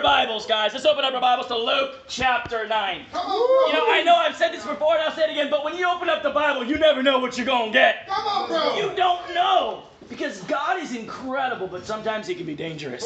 [0.00, 0.72] our Bibles, guys.
[0.72, 3.06] Let's open up our Bibles to Luke chapter 9.
[3.12, 5.50] Come on, You know, I know I've said this before and I'll say it again,
[5.50, 8.08] but when you open up the Bible, you never know what you're going to get.
[8.08, 8.76] Come on, bro.
[8.76, 9.82] You don't know.
[10.08, 13.04] Because God is incredible, but sometimes He can be dangerous.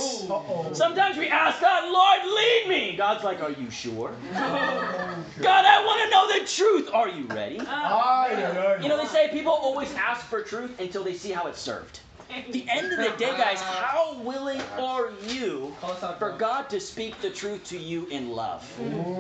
[0.73, 2.97] Sometimes we ask God, Lord, lead me.
[2.97, 4.15] God's like, Are you sure?
[4.33, 6.91] God, I want to know the truth.
[6.95, 7.57] Are you ready?
[8.83, 12.01] You know, they say people always ask for truth until they see how it's served.
[12.35, 15.73] At the end of the day, guys, how willing are you
[16.19, 18.69] for God to speak the truth to you in love?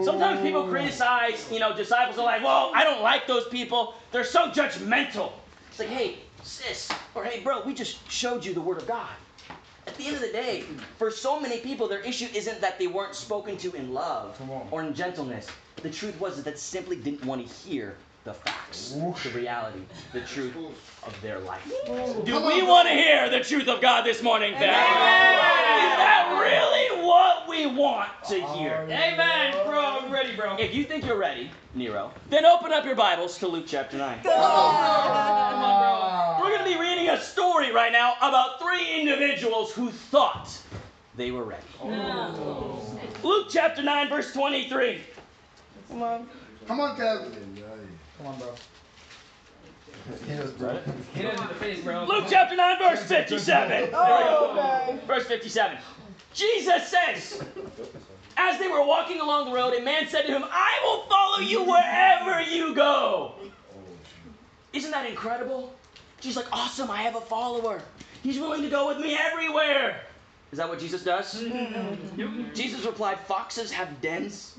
[0.05, 3.95] Sometimes people criticize, you know, disciples are like, well, I don't like those people.
[4.11, 5.31] They're so judgmental.
[5.71, 9.13] It's like, hey, sis, or hey, bro, we just showed you the Word of God.
[9.87, 10.65] At the end of the day,
[10.99, 14.41] for so many people, their issue isn't that they weren't spoken to in love
[14.73, 15.47] or in gentleness.
[15.83, 19.81] The truth was that they simply didn't want to hear the facts, the reality,
[20.15, 20.57] the truth
[21.03, 21.63] of their life.
[22.25, 24.63] Do we want to hear the truth of God this morning, fam?
[24.63, 24.69] Is
[25.99, 28.87] that really what we want to hear?
[28.89, 29.99] Amen, bro.
[30.01, 30.57] I'm ready, bro.
[30.57, 34.23] If you think you're ready, Nero, then open up your Bibles to Luke chapter 9.
[34.23, 36.45] Come on, bro.
[36.45, 40.51] We're going to be reading a story right now about three individuals who thought
[41.15, 41.63] they were ready.
[41.83, 42.81] Oh.
[43.23, 45.01] Luke chapter 9, verse 23.
[45.91, 46.27] Come on.
[46.67, 47.31] Come on, Kev.
[48.25, 48.55] Come on, bro.
[50.27, 50.79] He was bro.
[51.13, 52.07] Hit him in the face, bro.
[52.07, 53.69] Luke chapter 9, verse 57.
[53.69, 53.99] There we go.
[54.03, 54.99] Oh, okay.
[55.07, 55.77] Verse 57.
[56.33, 57.45] Jesus says,
[58.39, 61.41] as they were walking along the road, a man said to him, I will follow
[61.41, 63.35] you wherever you go.
[64.73, 65.75] Isn't that incredible?
[66.21, 67.83] She's like, awesome, I have a follower.
[68.23, 70.01] He's willing to go with me everywhere.
[70.51, 71.35] Is that what Jesus does?
[72.55, 74.57] Jesus replied, Foxes have dens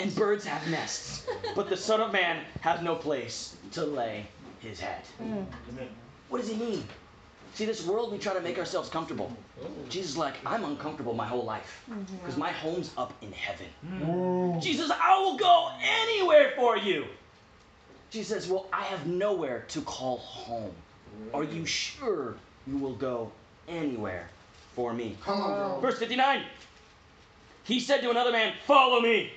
[0.00, 4.26] and birds have nests, but the Son of Man has no place to lay
[4.60, 5.02] his head.
[6.28, 6.84] What does he mean?
[7.54, 9.32] See, this world, we try to make ourselves comfortable.
[9.88, 12.16] Jesus is like, I'm uncomfortable my whole life mm-hmm.
[12.16, 13.66] because my home's up in heaven.
[13.84, 14.62] Mm.
[14.62, 17.06] Jesus, I will go anywhere for you.
[18.10, 20.72] Jesus says, Well, I have nowhere to call home.
[21.34, 22.36] Are you sure
[22.66, 23.32] you will go
[23.66, 24.28] anywhere
[24.74, 25.16] for me?
[25.24, 25.80] Come on, bro.
[25.80, 26.42] Verse 59.
[27.64, 29.32] He said to another man, Follow me.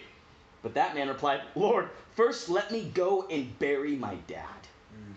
[0.63, 4.45] But that man replied, Lord, first let me go and bury my dad.
[4.93, 5.13] Mm.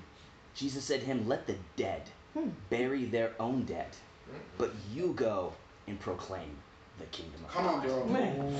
[0.54, 2.48] Jesus said to him, Let the dead hmm.
[2.70, 3.90] bury their own dead,
[4.30, 4.38] mm.
[4.56, 5.52] but you go
[5.86, 6.56] and proclaim
[6.98, 8.08] the kingdom of Come on, God.
[8.08, 8.52] bro.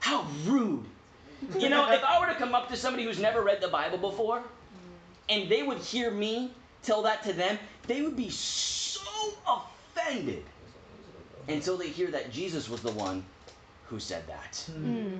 [0.00, 0.84] How rude.
[1.58, 3.98] You know, if I were to come up to somebody who's never read the Bible
[3.98, 4.44] before, mm.
[5.28, 6.52] and they would hear me
[6.82, 9.00] tell that to them, they would be so
[9.46, 10.44] offended
[11.48, 13.24] until they hear that Jesus was the one
[13.88, 14.56] who said that.
[14.72, 15.16] Hmm.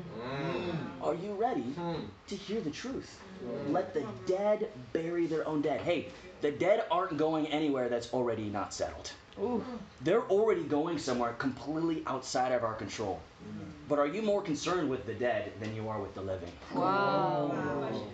[1.03, 2.03] Are you ready hmm.
[2.29, 3.21] to hear the truth?
[3.69, 5.81] Let the dead bury their own dead.
[5.81, 6.09] Hey,
[6.41, 9.13] the dead aren't going anywhere that's already not settled.
[9.39, 9.63] Ooh.
[10.01, 13.21] They're already going somewhere completely outside of our control.
[13.45, 13.65] Hmm.
[13.89, 16.51] But are you more concerned with the dead than you are with the living?
[16.75, 17.53] Wow.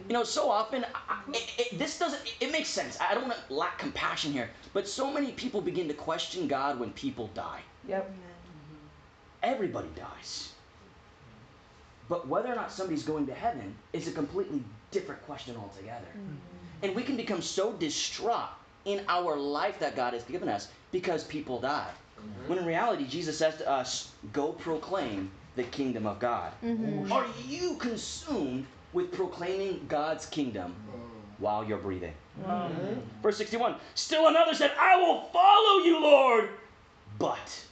[0.08, 2.98] You know, so often, I, I- it, it, this doesn't, it, it makes sense.
[3.00, 4.50] I don't want to lack compassion here.
[4.74, 7.60] But so many people begin to question God when people die.
[7.88, 8.12] Yep.
[9.42, 10.52] Everybody dies.
[12.08, 16.06] But whether or not somebody's going to heaven is a completely different question altogether.
[16.16, 16.84] Mm-hmm.
[16.84, 18.50] And we can become so distraught
[18.84, 21.90] in our life that God has given us because people die.
[22.18, 22.48] Mm-hmm.
[22.48, 26.52] When in reality, Jesus says to us, Go proclaim the kingdom of God.
[26.64, 27.12] Mm-hmm.
[27.12, 31.00] Are you consumed with proclaiming God's kingdom mm.
[31.38, 32.14] while you're breathing?
[33.22, 36.48] Verse 61 Still another said, I will follow you, Lord,
[37.18, 37.64] but.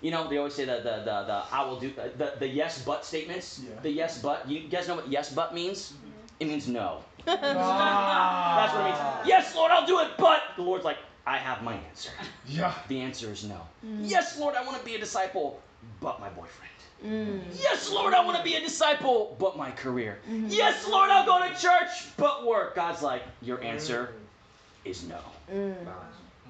[0.00, 2.82] You know, they always say that the, the, the I will do the, the yes
[2.84, 3.60] but statements.
[3.62, 3.80] Yeah.
[3.82, 4.48] The yes but.
[4.48, 5.92] You guys know what yes but means?
[5.92, 6.40] Mm-hmm.
[6.40, 7.00] It means no.
[7.24, 8.96] That's That's what it means.
[9.00, 9.22] Ah.
[9.26, 12.10] Yes, Lord, I'll do it, but the Lord's like, I have my answer.
[12.46, 12.72] Yeah.
[12.88, 13.60] The answer is no.
[13.84, 14.00] Mm.
[14.02, 15.60] Yes, Lord, I want to be a disciple,
[16.00, 16.72] but my boyfriend.
[17.04, 17.40] Mm.
[17.60, 20.18] Yes, Lord, I want to be a disciple, but my career.
[20.28, 20.46] Mm-hmm.
[20.48, 22.74] Yes, Lord, I'll go to church, but work.
[22.74, 24.90] God's like, your answer mm.
[24.90, 25.20] is no.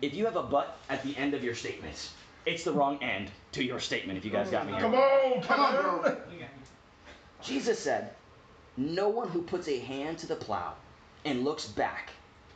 [0.00, 2.10] If you have a but at the end of your statement,
[2.48, 4.80] it's the wrong end to your statement, if you guys got me here.
[4.80, 6.16] Come on, come on, bro.
[7.42, 8.10] Jesus said,
[8.76, 10.74] No one who puts a hand to the plow
[11.24, 12.10] and looks back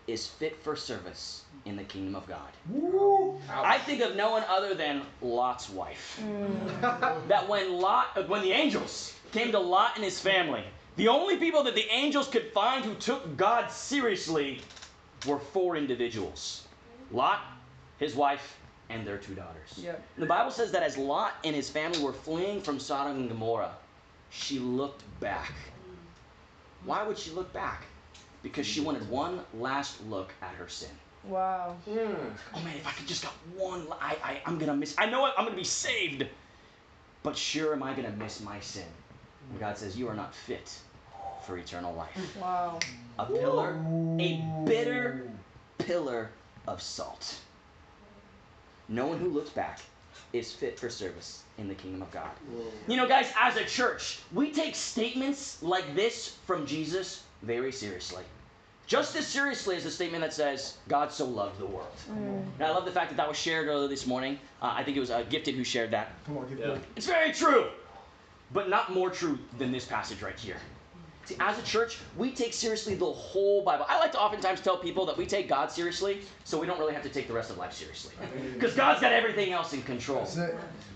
[0.07, 2.49] is fit for service in the kingdom of God.
[2.69, 3.39] Woo.
[3.49, 6.21] I think of no one other than Lot's wife.
[6.23, 7.29] Mm.
[7.29, 10.65] that when Lot, when the angels came to Lot and his family,
[10.97, 14.61] the only people that the angels could find who took God seriously
[15.27, 16.67] were four individuals:
[17.13, 17.41] Lot,
[17.99, 18.59] his wife,
[18.93, 19.73] and their two daughters.
[19.77, 20.03] Yep.
[20.19, 23.75] The Bible says that as Lot and his family were fleeing from Sodom and Gomorrah,
[24.31, 25.53] she looked back.
[26.85, 27.85] Why would she look back?
[28.43, 30.91] Because she wanted one last look at her sin.
[31.25, 31.77] Wow.
[31.85, 32.15] Hmm.
[32.55, 34.95] Oh man, if I could just got one, I, I, I'm gonna miss.
[34.99, 36.27] I know I'm gonna be saved,
[37.23, 38.87] but sure am I going to miss my sin.
[39.51, 40.77] And God says, You are not fit
[41.47, 42.37] for eternal life.
[42.41, 42.79] Wow.
[43.19, 43.77] A pillar,
[44.19, 45.31] a bitter
[45.79, 46.31] pillar
[46.67, 47.37] of salt.
[48.89, 49.81] No one who looks back
[50.33, 52.31] is fit for service in the kingdom of God.
[52.89, 58.25] You know, guys, as a church, we take statements like this from Jesus very seriously.
[58.87, 61.97] Just as seriously as the statement that says, God so loved the world.
[62.11, 64.39] And I love the fact that that was shared earlier this morning.
[64.61, 66.13] Uh, I think it was uh, Gifted who shared that.
[66.27, 66.79] Come on, get Yeah.
[66.97, 67.69] It's very true,
[68.53, 70.57] but not more true than this passage right here.
[71.25, 73.87] See, as a church, we take seriously the whole Bible.
[73.89, 76.95] I like to oftentimes tell people that we take God seriously, so we don't really
[76.95, 78.13] have to take the rest of life seriously.
[78.55, 80.27] Because God's got everything else in control.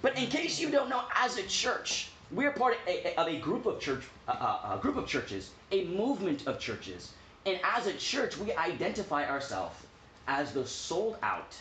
[0.03, 3.39] But in case you don't know, as a church, we're part of a, of a
[3.39, 7.13] group of church, uh, uh, a group of churches, a movement of churches,
[7.45, 9.77] and as a church, we identify ourselves
[10.27, 11.55] as the sold out,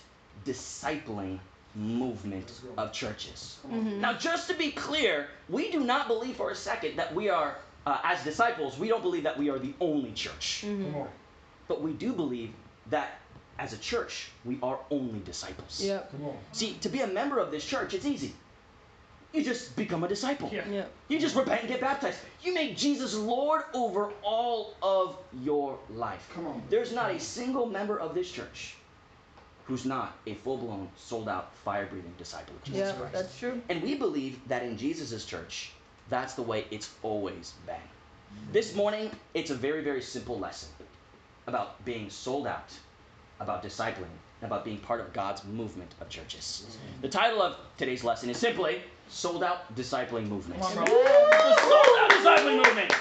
[0.46, 1.40] discipling
[1.76, 3.58] movement of churches.
[3.70, 7.58] Now, just to be clear, we do not believe for a second that we are,
[7.86, 10.62] uh, as disciples, we don't believe that we are the only church.
[10.62, 11.08] Come on.
[11.68, 12.52] But we do believe
[12.90, 13.20] that
[13.58, 15.82] as a church, we are only disciples.
[15.84, 16.12] Yep.
[16.12, 16.38] Come on.
[16.52, 18.34] See, to be a member of this church, it's easy.
[19.34, 20.50] You just become a disciple.
[20.52, 20.68] Yeah.
[20.70, 20.92] Yep.
[21.10, 22.20] You just repent and get baptized.
[22.42, 26.30] You make Jesus Lord over all of your life.
[26.34, 26.64] Come on.
[26.70, 28.76] There's not a single member of this church
[29.66, 33.14] who's not a full blown, sold out, fire breathing disciple of Jesus Yeah, Christ.
[33.14, 33.62] that's true.
[33.68, 35.72] And we believe that in Jesus' church,
[36.10, 37.76] that's the way it's always been.
[38.52, 40.70] This morning, it's a very, very simple lesson
[41.48, 42.70] about being sold out,
[43.40, 46.78] about discipling, about being part of God's movement of churches.
[47.02, 50.62] The title of today's lesson is simply Sold Out Discipling Movement.
[50.62, 50.76] On.
[50.76, 52.94] The sold out discipling movement.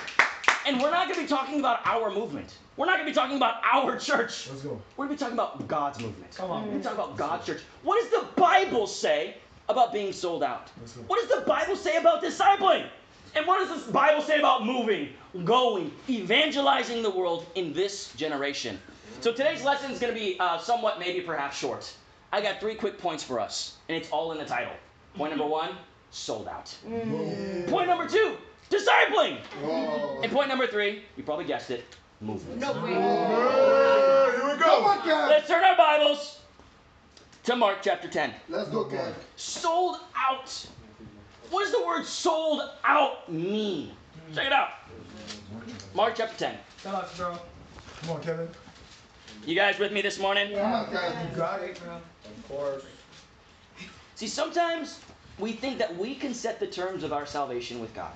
[0.67, 2.57] And we're not going to be talking about our movement.
[2.77, 4.49] We're not going to be talking about our church.
[4.49, 4.81] Let's go.
[4.97, 6.35] We're going to be talking about God's movement.
[6.37, 6.63] Come on.
[6.63, 7.61] We're going to talk about God's church.
[7.83, 9.37] What does the Bible say
[9.69, 10.71] about being sold out?
[11.07, 12.87] What does the Bible say about discipling?
[13.37, 15.09] And what does the Bible say about moving,
[15.45, 18.79] going, evangelizing the world in this generation?
[19.21, 21.93] So today's lesson is going to be uh, somewhat, maybe perhaps short.
[22.33, 24.73] I got three quick points for us, and it's all in the title.
[25.17, 25.71] Point number one,
[26.11, 26.75] sold out.
[27.69, 28.37] Point number two,
[28.71, 29.39] discipling.
[29.65, 30.21] Oh.
[30.23, 31.85] And point number three, you probably guessed it,
[32.21, 32.63] movement.
[32.63, 34.59] Hey, here we go.
[34.59, 35.29] Come on, Kev.
[35.29, 36.41] Let's turn our Bibles
[37.45, 38.33] to Mark chapter 10.
[38.49, 39.13] Let's go, Kev.
[39.37, 40.67] Sold out.
[41.51, 43.93] What does the word sold out mean?
[44.35, 44.71] Check it out.
[45.95, 46.57] Mark chapter 10.
[46.83, 47.37] Tell us, bro.
[48.01, 48.49] Come on, Kevin.
[49.47, 50.57] You guys with me this morning?
[50.57, 51.31] Come on, Kev.
[51.31, 51.97] You got it, bro.
[51.97, 52.85] Of course.
[54.15, 55.01] See, sometimes
[55.39, 58.13] we think that we can set the terms of our salvation with God.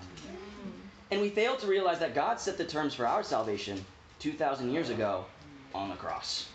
[1.10, 3.84] And we fail to realize that God set the terms for our salvation
[4.20, 5.24] 2,000 years ago
[5.74, 6.48] on the cross.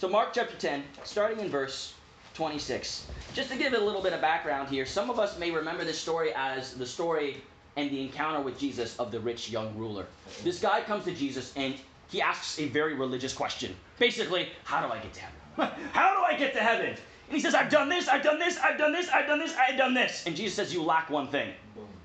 [0.00, 1.92] So, Mark chapter 10, starting in verse
[2.32, 3.06] 26.
[3.34, 5.84] Just to give it a little bit of background here, some of us may remember
[5.84, 7.42] this story as the story
[7.76, 10.06] and the encounter with Jesus of the rich young ruler.
[10.42, 11.74] This guy comes to Jesus and
[12.08, 13.76] he asks a very religious question.
[13.98, 15.74] Basically, how do I get to heaven?
[15.92, 16.86] how do I get to heaven?
[16.86, 19.54] And he says, I've done this, I've done this, I've done this, I've done this,
[19.54, 20.24] I've done this.
[20.24, 21.52] And Jesus says, You lack one thing.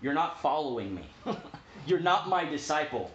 [0.01, 1.03] You're not following me.
[1.87, 3.09] You're not my disciple.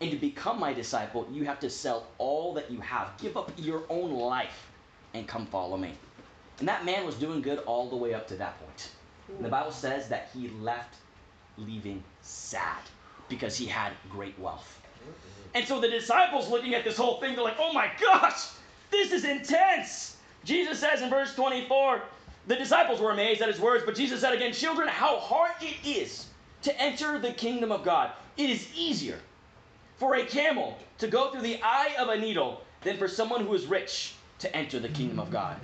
[0.00, 3.16] And to become my disciple, you have to sell all that you have.
[3.18, 4.70] Give up your own life
[5.14, 5.92] and come follow me.
[6.60, 8.90] And that man was doing good all the way up to that point.
[9.28, 10.96] And the Bible says that he left
[11.56, 12.78] leaving sad
[13.28, 14.80] because he had great wealth.
[15.54, 18.48] And so the disciples looking at this whole thing, they're like, oh my gosh,
[18.90, 20.16] this is intense.
[20.44, 22.02] Jesus says in verse 24,
[22.46, 25.76] the disciples were amazed at his words, but Jesus said again, Children, how hard it
[25.86, 26.26] is
[26.62, 28.12] to enter the kingdom of God.
[28.36, 29.18] It is easier
[29.98, 33.52] for a camel to go through the eye of a needle than for someone who
[33.54, 35.56] is rich to enter the kingdom of God.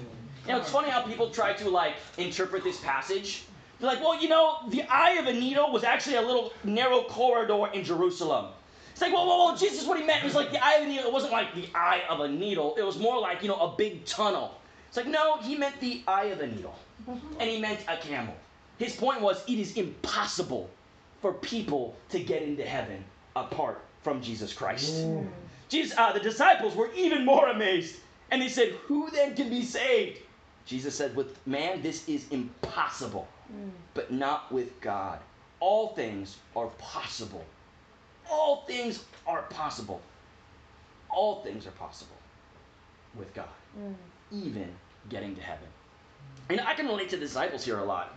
[0.46, 3.44] You know, it's funny how people try to like interpret this passage.
[3.78, 7.02] They're like, well, you know, the eye of a needle was actually a little narrow
[7.02, 8.46] corridor in Jerusalem.
[8.92, 10.88] It's like, well, well, well, Jesus, what he meant was like the eye of a
[10.88, 11.06] needle.
[11.06, 12.76] It wasn't like the eye of a needle.
[12.76, 14.54] It was more like, you know, a big tunnel.
[14.88, 16.76] It's like, no, he meant the eye of a needle.
[17.40, 18.34] And he meant a camel.
[18.78, 20.70] His point was, it is impossible
[21.20, 25.04] for people to get into heaven apart from Jesus Christ.
[25.68, 27.96] Jesus, uh, the disciples were even more amazed.
[28.30, 30.20] And they said, Who then can be saved?
[30.66, 33.26] Jesus said, With man, this is impossible,
[33.94, 35.18] but not with God.
[35.60, 37.44] All things are possible.
[38.30, 40.00] All things are possible.
[41.10, 42.16] All things are possible
[43.16, 43.48] with God,
[44.32, 44.68] even
[45.08, 45.68] getting to heaven.
[46.50, 48.14] And I can relate to the disciples here a lot.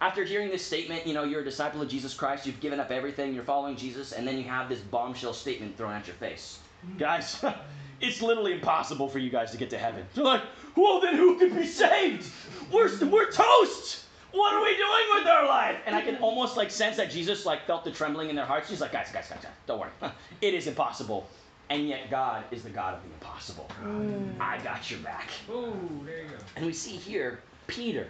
[0.00, 2.92] After hearing this statement, you know, you're a disciple of Jesus Christ, you've given up
[2.92, 6.60] everything, you're following Jesus, and then you have this bombshell statement thrown at your face.
[6.98, 7.44] Guys,
[8.00, 10.06] it's literally impossible for you guys to get to heaven.
[10.14, 10.42] They're like,
[10.76, 12.30] well, then who could be saved?
[12.72, 14.04] We're, we're toast.
[14.30, 15.76] What are we doing with our life?
[15.84, 18.68] And I can almost like sense that Jesus like felt the trembling in their hearts.
[18.68, 19.90] He's like, guys, guys, guys, guys, don't worry.
[20.40, 21.26] It is impossible.
[21.70, 23.68] And yet God is the God of the impossible.
[23.82, 24.40] Mm.
[24.40, 25.28] I got your back.
[25.50, 25.74] Ooh,
[26.06, 26.36] there you go.
[26.56, 28.06] And we see here, Peter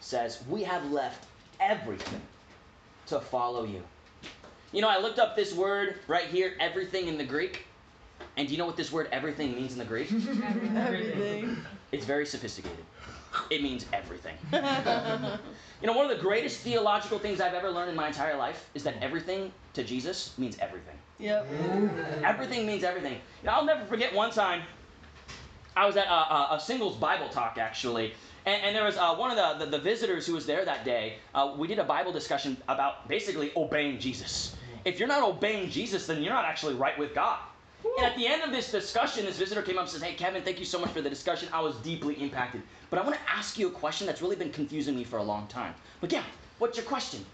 [0.00, 1.26] says, We have left
[1.60, 2.20] everything
[3.06, 3.82] to follow you.
[4.72, 7.64] You know, I looked up this word right here, everything in the Greek.
[8.36, 10.12] And do you know what this word everything means in the Greek?
[10.76, 11.56] Everything.
[11.90, 12.84] It's very sophisticated.
[13.50, 14.36] It means everything.
[15.80, 18.68] You know, one of the greatest theological things I've ever learned in my entire life
[18.74, 20.96] is that everything to Jesus means everything.
[21.20, 21.46] Yep.
[22.24, 23.12] Everything means everything.
[23.12, 24.62] You know, I'll never forget one time
[25.76, 28.12] I was at a, a, a singles Bible talk actually,
[28.48, 30.84] and, and there was uh, one of the, the, the visitors who was there that
[30.84, 31.16] day.
[31.34, 34.56] Uh, we did a Bible discussion about basically obeying Jesus.
[34.86, 37.38] If you're not obeying Jesus, then you're not actually right with God.
[37.98, 40.42] And at the end of this discussion, this visitor came up and says, Hey, Kevin,
[40.42, 41.48] thank you so much for the discussion.
[41.52, 42.62] I was deeply impacted.
[42.90, 45.22] But I want to ask you a question that's really been confusing me for a
[45.22, 45.74] long time.
[46.00, 46.22] But yeah,
[46.58, 47.24] what's your question?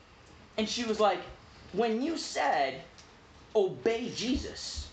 [0.58, 1.20] And she was like,
[1.72, 2.82] When you said
[3.54, 4.88] obey Jesus,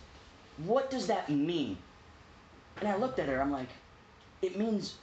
[0.57, 1.77] what does that mean?
[2.79, 3.69] And I looked at her, I'm like,
[4.41, 4.95] It means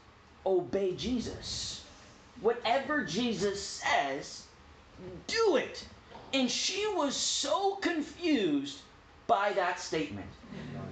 [0.45, 1.83] obey Jesus.
[2.41, 4.45] Whatever Jesus says,
[5.27, 5.85] do it.
[6.33, 8.81] And she was so confused
[9.27, 10.27] by that statement.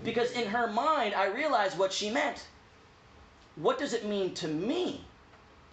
[0.04, 2.46] Because in her mind, I realized what she meant.
[3.56, 5.04] What does it mean to me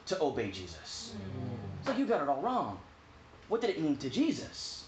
[0.08, 1.14] to obey Jesus?
[1.80, 2.80] It's like you got it all wrong.
[3.50, 4.86] What did it mean to Jesus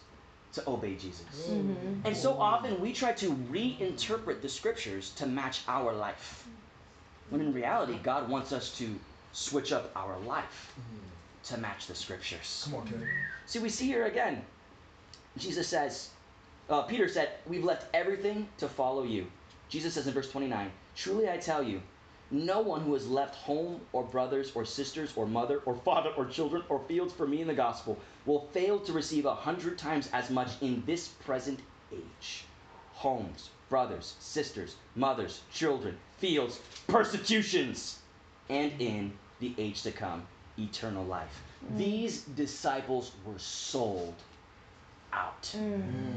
[0.54, 1.48] to obey Jesus?
[1.50, 2.08] Mm-hmm.
[2.08, 6.48] And so often we try to reinterpret the scriptures to match our life.
[7.30, 8.96] When in reality, God wants us to
[9.32, 10.74] switch up our life
[11.46, 12.64] to match the scriptures.
[12.66, 13.08] Come on, Kevin.
[13.46, 14.44] See, we see here again,
[15.38, 16.10] Jesus says,
[16.70, 19.28] uh, Peter said, We've left everything to follow you.
[19.70, 21.82] Jesus says in verse 29, Truly I tell you,
[22.32, 26.26] no one who has left home or brothers or sisters or mother or father or
[26.26, 30.10] children or fields for me in the gospel will fail to receive a hundred times
[30.12, 31.60] as much in this present
[31.94, 32.46] age.
[32.94, 38.00] Homes, brothers, sisters, mothers, children, fields, persecutions,
[38.50, 40.26] and in the age to come,
[40.58, 41.42] eternal life.
[41.66, 41.78] Mm.
[41.78, 44.16] These disciples were sold
[45.14, 45.44] out.
[45.56, 46.16] Mm.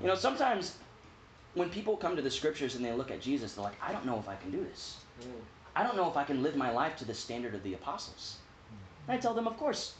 [0.00, 0.76] You know, sometimes
[1.54, 4.06] when people come to the scriptures and they look at Jesus, they're like, I don't
[4.06, 4.98] know if I can do this.
[5.20, 5.26] Mm.
[5.74, 8.36] I don't know if I can live my life to the standard of the apostles.
[9.08, 9.94] And I tell them, of course,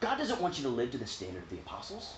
[0.00, 2.14] God doesn't want you to live to the standard of the apostles.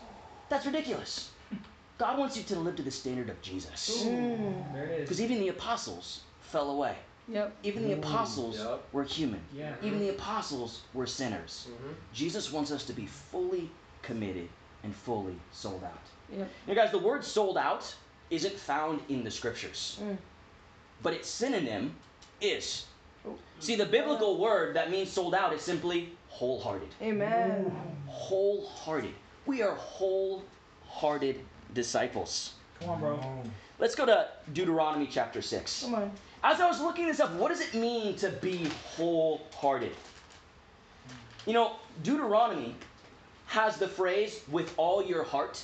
[0.49, 1.31] That's ridiculous.
[1.99, 4.05] God wants you to live to the standard of Jesus.
[4.73, 5.00] There it is.
[5.02, 6.21] Because even the apostles
[6.56, 6.96] fell away.
[7.28, 7.54] Yep.
[7.64, 8.82] Even the apostles Yep.
[8.92, 9.42] were human.
[9.52, 9.75] Yeah.
[9.82, 11.66] Even the apostles were sinners.
[11.68, 11.94] Mhm.
[12.14, 13.70] Jesus wants us to be fully
[14.00, 14.48] committed
[14.82, 16.06] and fully sold out.
[16.30, 16.48] Yep.
[16.66, 17.94] You know, guys, the word sold out
[18.30, 20.16] isn't found in the scriptures, Mm.
[21.02, 21.94] but its synonym
[22.40, 22.86] is.
[23.60, 26.88] See, the biblical word that means sold out is simply wholehearted.
[27.02, 27.70] Amen.
[28.06, 29.14] Wholehearted.
[29.46, 31.44] We are wholehearted
[31.75, 32.52] disciples.
[32.80, 33.42] Come on, bro.
[33.78, 35.82] Let's go to Deuteronomy chapter 6.
[35.82, 36.12] Come on.
[36.45, 39.93] As I was looking this up, what does it mean to be wholehearted?
[41.47, 42.75] You know, Deuteronomy
[43.47, 45.62] has the phrase with all your heart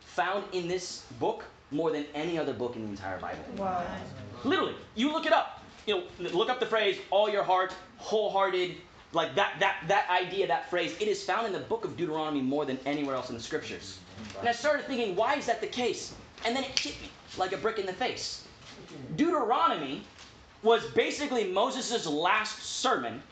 [0.00, 3.44] found in this book more than any other book in the entire Bible.
[3.56, 3.84] Wow.
[4.44, 5.62] Literally, you look it up.
[5.86, 8.76] You know, look up the phrase all your heart, wholehearted,
[9.12, 12.42] like that that that idea, that phrase, it is found in the book of Deuteronomy
[12.42, 13.98] more than anywhere else in the scriptures.
[14.40, 16.14] And I started thinking, why is that the case?
[16.44, 18.45] And then it hit me like a brick in the face.
[19.16, 20.02] Deuteronomy
[20.62, 23.22] was basically Moses' last sermon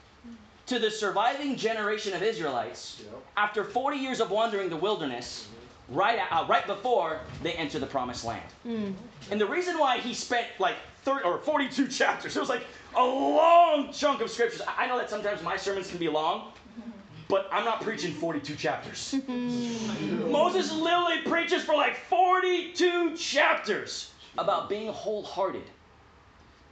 [0.66, 3.22] to the surviving generation of Israelites Yep.
[3.36, 5.98] after 40 years of wandering the wilderness, mm-hmm.
[5.98, 8.48] right, uh, right before they enter the promised land.
[8.66, 8.94] Mm.
[9.30, 12.64] And the reason why he spent like 30 or 42 chapters, it was like
[12.96, 14.62] a long chunk of scriptures.
[14.66, 16.90] I I know that sometimes my sermons can be long, mm-hmm.
[17.28, 19.14] but I'm not preaching 42 chapters.
[19.16, 20.30] Mm-hmm.
[20.30, 25.64] Moses literally preaches for like 42 chapters about being wholehearted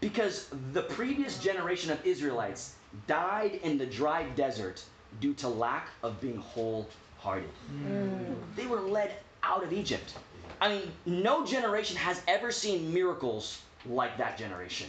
[0.01, 2.75] because the previous generation of Israelites
[3.07, 4.83] died in the dry desert
[5.21, 7.49] due to lack of being wholehearted.
[7.87, 8.35] Mm.
[8.57, 10.15] They were led out of Egypt.
[10.61, 14.89] I mean, no generation has ever seen miracles like that generation.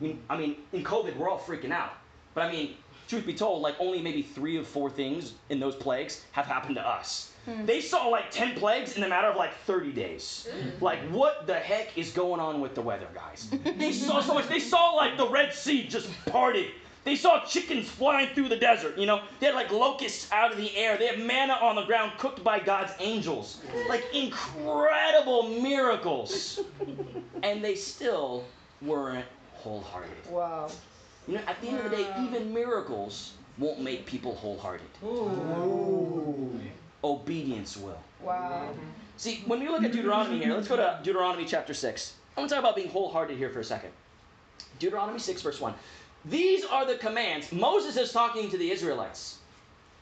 [0.00, 1.92] I mean, I mean, in COVID, we're all freaking out.
[2.34, 2.74] But I mean,
[3.08, 6.76] truth be told, like only maybe three of four things in those plagues have happened
[6.76, 7.32] to us.
[7.44, 7.66] Hmm.
[7.66, 10.48] They saw like 10 plagues in a matter of like 30 days.
[10.80, 13.50] Like, what the heck is going on with the weather, guys?
[13.76, 14.48] They saw so much.
[14.48, 16.68] They saw like the Red Sea just parted.
[17.04, 19.20] They saw chickens flying through the desert, you know?
[19.38, 20.96] They had like locusts out of the air.
[20.96, 23.60] They had manna on the ground cooked by God's angels.
[23.90, 26.60] Like incredible miracles.
[27.42, 28.44] And they still
[28.80, 30.30] weren't wholehearted.
[30.30, 30.70] Wow.
[31.26, 34.86] You know, at the end of the day, even miracles won't make people wholehearted.
[35.04, 36.60] Ooh.
[37.02, 38.00] Obedience will.
[38.22, 38.70] Wow.
[39.16, 42.14] See, when we look at Deuteronomy here, let's go to Deuteronomy chapter 6.
[42.36, 43.90] I want to talk about being wholehearted here for a second.
[44.78, 45.72] Deuteronomy 6, verse 1.
[46.24, 47.52] These are the commands.
[47.52, 49.38] Moses is talking to the Israelites,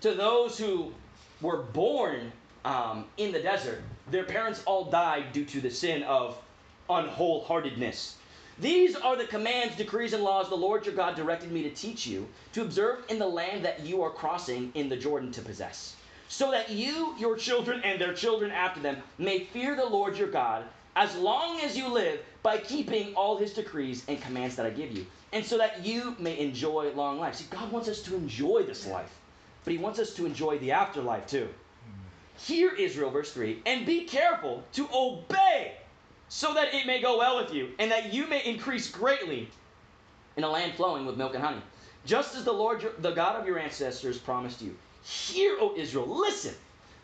[0.00, 0.92] to those who
[1.40, 2.32] were born
[2.64, 3.82] um, in the desert.
[4.10, 6.38] Their parents all died due to the sin of
[6.88, 8.14] unwholeheartedness.
[8.62, 12.06] These are the commands, decrees, and laws the Lord your God directed me to teach
[12.06, 15.96] you to observe in the land that you are crossing in the Jordan to possess,
[16.28, 20.28] so that you, your children, and their children after them may fear the Lord your
[20.28, 20.64] God
[20.94, 24.92] as long as you live by keeping all his decrees and commands that I give
[24.92, 27.34] you, and so that you may enjoy long life.
[27.34, 29.10] See, God wants us to enjoy this life,
[29.64, 31.48] but he wants us to enjoy the afterlife too.
[31.48, 32.44] Hmm.
[32.52, 35.78] Hear Israel, verse 3, and be careful to obey
[36.34, 39.50] so that it may go well with you, and that you may increase greatly
[40.38, 41.60] in a land flowing with milk and honey.
[42.06, 44.74] Just as the Lord, your, the God of your ancestors, promised you.
[45.02, 46.54] Hear, O Israel, listen.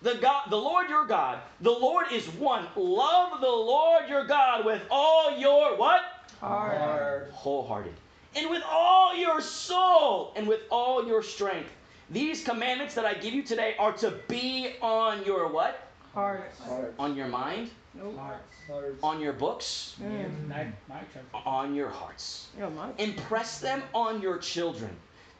[0.01, 2.69] The God, the Lord your God, the Lord is one.
[2.75, 6.25] Love the Lord your God with all your what?
[6.41, 7.31] Hard.
[7.33, 7.93] Wholehearted.
[8.35, 11.69] And with all your soul and with all your strength.
[12.09, 15.88] These commandments that I give you today are to be on your what?
[16.15, 16.43] Hard.
[16.65, 16.95] Heart.
[16.99, 18.17] On your mind, Nope.
[18.19, 18.43] Hearts.
[18.67, 18.97] Heart.
[19.03, 20.49] on your books, Mm.
[20.49, 21.01] My, my
[21.45, 22.49] on your hearts.
[22.59, 22.89] Yeah, my.
[22.99, 24.91] Impress them on your children.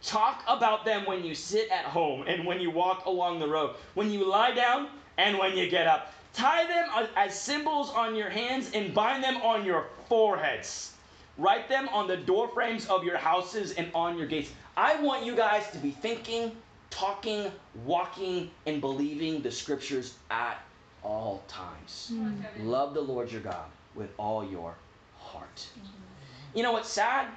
[0.03, 3.75] Talk about them when you sit at home and when you walk along the road,
[3.95, 6.13] when you lie down and when you get up.
[6.35, 10.93] Tie them as- as symbols on your hands and bind them on your foreheads.
[11.37, 14.53] Write them on the doorframes of your houses and on your gates.
[14.77, 16.57] I want you guys to be thinking,
[16.91, 17.51] talking,
[17.85, 20.59] walking, and believing the scriptures at
[21.03, 22.11] all times.
[22.13, 22.69] Mm-hmm.
[22.69, 24.75] Love the Lord your God with all your
[25.19, 25.67] heart.
[25.79, 26.57] Mm-hmm.
[26.59, 27.29] You know what's sad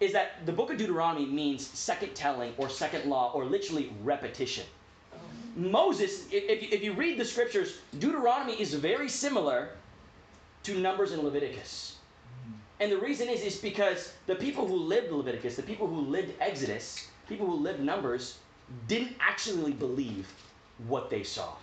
[0.00, 4.64] is that the book of Deuteronomy means second telling or second law or literally repetition.
[5.14, 5.18] Oh.
[5.56, 9.70] Moses, if, you- if you read the scriptures, Deuteronomy is very similar
[10.64, 11.96] to Numbers and Leviticus.
[12.42, 12.52] Mm-hmm.
[12.80, 16.34] And the reason is, is because the people who lived Leviticus, the people who lived
[16.40, 18.38] Exodus, people who lived Numbers,
[18.88, 20.26] didn't actually believe
[20.88, 21.54] what they saw.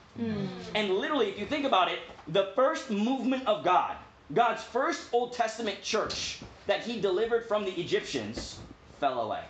[0.75, 3.95] And literally, if you think about it, the first movement of God,
[4.33, 8.59] God's first Old Testament church that he delivered from the Egyptians,
[8.99, 9.43] fell away.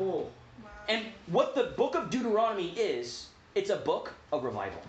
[0.00, 0.26] Oh.
[0.88, 4.82] And what the book of Deuteronomy is, it's a book of revival.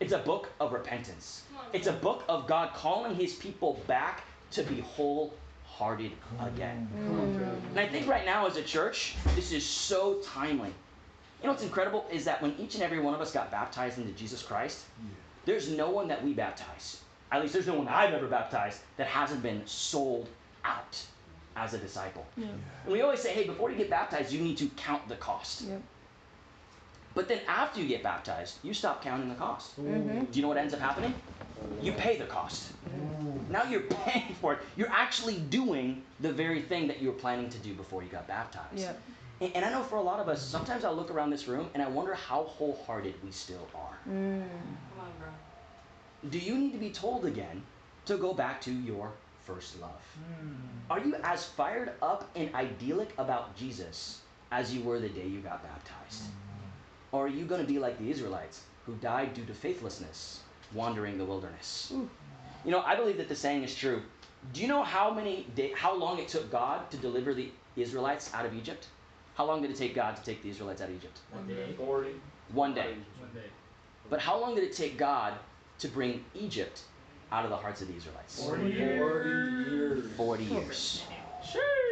[0.00, 1.42] It's a book of repentance.
[1.72, 6.88] It's a book of God calling his people back to be wholehearted again.
[7.70, 10.72] And I think right now as a church, this is so timely.
[11.42, 13.98] You know what's incredible is that when each and every one of us got baptized
[13.98, 14.84] into Jesus Christ,
[15.44, 17.00] there's no one that we baptize.
[17.32, 20.28] At least there's no one that I've ever baptized that hasn't been sold
[20.64, 21.02] out
[21.56, 22.24] as a disciple.
[22.36, 22.46] Yeah.
[22.84, 25.62] And we always say, hey, before you get baptized, you need to count the cost.
[25.62, 25.82] Yep.
[27.14, 29.78] But then after you get baptized, you stop counting the cost.
[29.80, 30.24] Mm-hmm.
[30.24, 31.12] Do you know what ends up happening?
[31.82, 32.72] You pay the cost.
[33.50, 34.60] Now you're paying for it.
[34.76, 38.26] You're actually doing the very thing that you were planning to do before you got
[38.26, 38.78] baptized.
[38.78, 39.00] Yep.
[39.42, 41.68] And, and I know for a lot of us, sometimes I look around this room
[41.74, 43.98] and I wonder how wholehearted we still are.
[44.08, 44.42] Mm.
[44.42, 46.30] Come on, bro.
[46.30, 47.60] Do you need to be told again
[48.06, 49.10] to go back to your
[49.44, 50.00] first love?
[50.88, 54.20] Are you as fired up and idyllic about Jesus
[54.52, 56.22] as you were the day you got baptized?
[57.10, 60.40] Or are you going to be like the Israelites who died due to faithlessness,
[60.72, 61.92] wandering the wilderness?
[62.64, 64.02] You know, I believe that the saying is true.
[64.52, 68.32] Do you know how many day, how long it took God to deliver the Israelites
[68.34, 68.86] out of Egypt?
[69.34, 71.18] How long did it take God to take the Israelites out of Egypt?
[71.30, 71.74] One day.
[71.76, 72.10] Forty.
[72.52, 72.94] One day.
[73.18, 73.48] One day.
[74.10, 75.34] But how long did it take God
[75.78, 76.82] to bring Egypt
[77.30, 78.44] out of the hearts of the Israelites?
[78.44, 80.12] Forty years.
[80.16, 81.02] 40 years.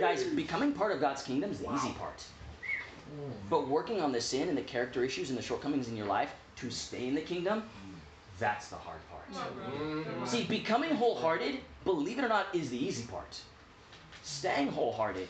[0.01, 2.25] Guys, becoming part of God's kingdom is the easy part.
[3.49, 6.33] But working on the sin and the character issues and the shortcomings in your life
[6.57, 7.65] to stay in the kingdom,
[8.39, 9.31] that's the hard part.
[9.33, 10.27] Mm-hmm.
[10.27, 13.41] See, becoming wholehearted, believe it or not, is the easy part.
[14.23, 15.29] Staying wholehearted,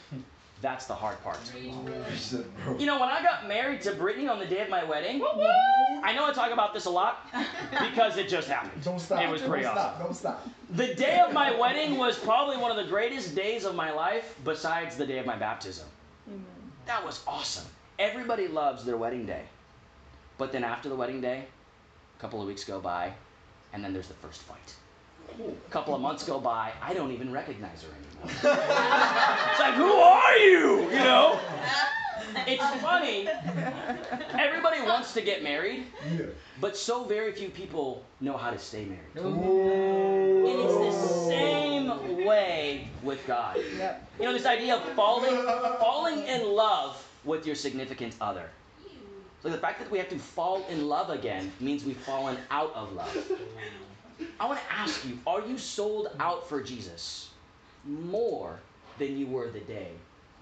[0.60, 1.38] that's the hard part.
[2.78, 5.22] You know, when I got married to Brittany on the day of my wedding,
[6.02, 7.26] I know I talk about this a lot
[7.70, 8.82] because it just happened.
[8.84, 9.22] Don't stop.
[9.22, 9.94] It was pretty Don't awesome.
[9.94, 9.98] stop.
[10.04, 10.48] Don't stop.
[10.70, 14.36] The day of my wedding was probably one of the greatest days of my life
[14.44, 15.86] besides the day of my baptism.
[16.28, 16.44] Amen.
[16.86, 17.66] That was awesome.
[17.98, 19.42] Everybody loves their wedding day.
[20.38, 21.44] But then after the wedding day,
[22.18, 23.12] a couple of weeks go by,
[23.72, 24.74] and then there's the first fight.
[25.38, 28.30] A couple of months go by, I don't even recognize her anymore.
[29.50, 30.82] it's like, who are you?
[30.90, 31.40] You know?
[32.46, 33.26] It's funny.
[34.38, 36.26] Everybody wants to get married, Yeah.
[36.60, 39.16] but so very few people know how to stay married.
[39.26, 40.46] Ooh.
[40.46, 43.56] And it's the same way with God.
[43.76, 44.08] Yep.
[44.20, 45.34] You know, this idea of falling,
[45.80, 48.48] falling in love with your significant other.
[49.42, 52.72] So the fact that we have to fall in love again means we've fallen out
[52.74, 53.32] of love.
[54.38, 57.30] I want to ask you, are you sold out for Jesus
[57.84, 58.58] more
[58.98, 59.92] than you were the day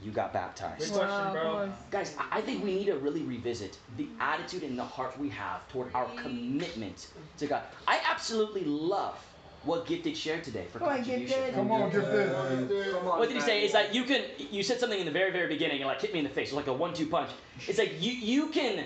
[0.00, 0.92] you got Good baptized?
[0.92, 1.72] question, bro.
[1.90, 5.28] Guys, I- I think we need to really revisit the attitude and the heart we
[5.30, 7.62] have toward our commitment to God.
[7.86, 9.16] I absolutely love
[9.64, 11.36] what Gifted shared today for Come on, contribution.
[11.36, 11.54] Gifted.
[11.54, 12.92] Come on, Gifted.
[12.92, 13.46] Come on, What did he say?
[13.62, 13.64] Matthew.
[13.64, 14.22] It's like you can.
[14.52, 16.52] You said something in the very, very beginning, and like hit me in the face.
[16.52, 17.30] It was like a one-two punch.
[17.66, 18.84] It's like you you can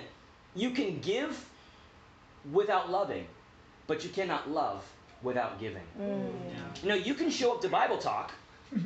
[0.54, 1.46] you can give
[2.50, 3.26] without loving,
[3.92, 4.82] but you cannot love
[5.22, 5.82] without giving.
[6.00, 6.08] Mm.
[6.08, 6.82] Mm.
[6.82, 8.32] You know, you can show up to Bible talk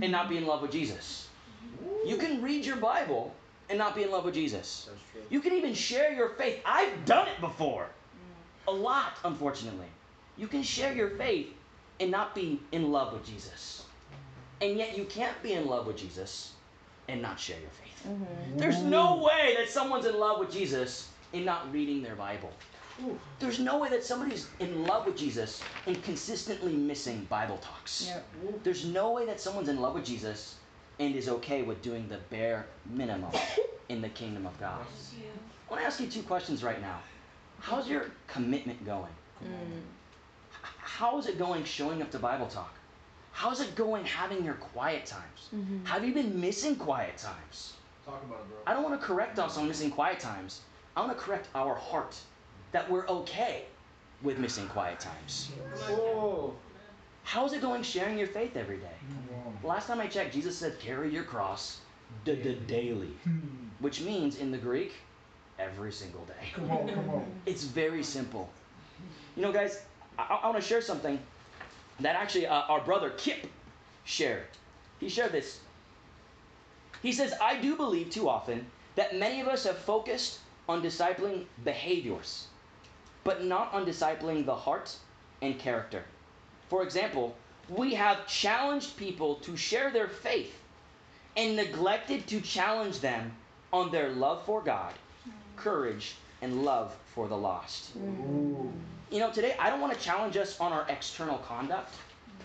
[0.02, 1.28] and not be in love with Jesus.
[2.04, 3.32] You can read your Bible
[3.70, 4.88] and not be in love with Jesus.
[4.90, 5.22] That's true.
[5.30, 6.60] You can even share your faith.
[6.66, 7.84] I've done it before.
[7.84, 8.72] Mm.
[8.72, 9.86] A lot, unfortunately.
[10.36, 11.54] You can share your faith
[12.00, 13.84] and not be in love with Jesus.
[14.60, 16.54] And yet you can't be in love with Jesus
[17.08, 18.08] and not share your faith.
[18.08, 18.58] Mm-hmm.
[18.58, 22.50] There's no way that someone's in love with Jesus and not reading their Bible.
[23.38, 28.06] There's no way that somebody's in love with Jesus and consistently missing Bible talks.
[28.08, 28.26] Yep.
[28.64, 30.56] There's no way that someone's in love with Jesus
[30.98, 33.30] and is okay with doing the bare minimum
[33.88, 34.80] in the kingdom of God.
[35.68, 36.98] I want to ask you two questions right now.
[37.60, 39.12] How's your commitment going?
[39.42, 39.48] H-
[40.78, 42.74] How is it going showing up to Bible talk?
[43.32, 45.48] How's it going having your quiet times?
[45.54, 45.84] Mm-hmm.
[45.84, 47.74] Have you been missing quiet times?
[48.06, 48.58] Talk about it, bro.
[48.66, 50.62] I don't want to correct us on missing quiet times.
[50.96, 52.16] I want to correct our heart
[52.72, 53.64] that we're okay
[54.22, 55.50] with missing quiet times.
[55.88, 56.54] Oh,
[57.26, 58.96] How's it going sharing your faith every day?
[59.64, 61.80] Last time I checked, Jesus said, carry your cross
[62.24, 63.10] daily,
[63.80, 64.92] which means in the Greek,
[65.58, 66.48] every single day.
[66.54, 67.26] Come on, come on.
[67.46, 68.48] It's very simple.
[69.34, 69.82] You know, guys,
[70.16, 71.18] I, I want to share something
[71.98, 73.46] that actually uh, our brother Kip
[74.04, 74.46] shared.
[75.00, 75.60] He shared this.
[77.02, 81.44] He says, I do believe too often that many of us have focused on discipling
[81.64, 82.46] behaviors,
[83.26, 84.96] but not on discipling the heart
[85.42, 86.04] and character.
[86.68, 87.34] For example,
[87.68, 90.56] we have challenged people to share their faith
[91.36, 93.32] and neglected to challenge them
[93.72, 94.94] on their love for God,
[95.56, 97.90] courage, and love for the lost.
[97.96, 98.72] Ooh.
[99.10, 101.94] You know, today I don't want to challenge us on our external conduct.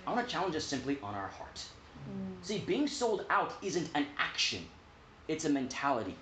[0.08, 1.64] I want to challenge us simply on our heart.
[2.10, 2.44] Mm.
[2.44, 4.66] See, being sold out isn't an action,
[5.28, 6.16] it's a mentality,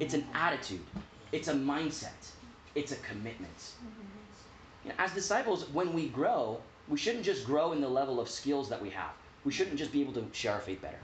[0.00, 0.84] it's an attitude,
[1.32, 2.30] it's a mindset,
[2.74, 3.72] it's a commitment.
[4.84, 8.28] You know, as disciples, when we grow, we shouldn't just grow in the level of
[8.28, 9.12] skills that we have.
[9.44, 10.98] We shouldn't just be able to share our faith better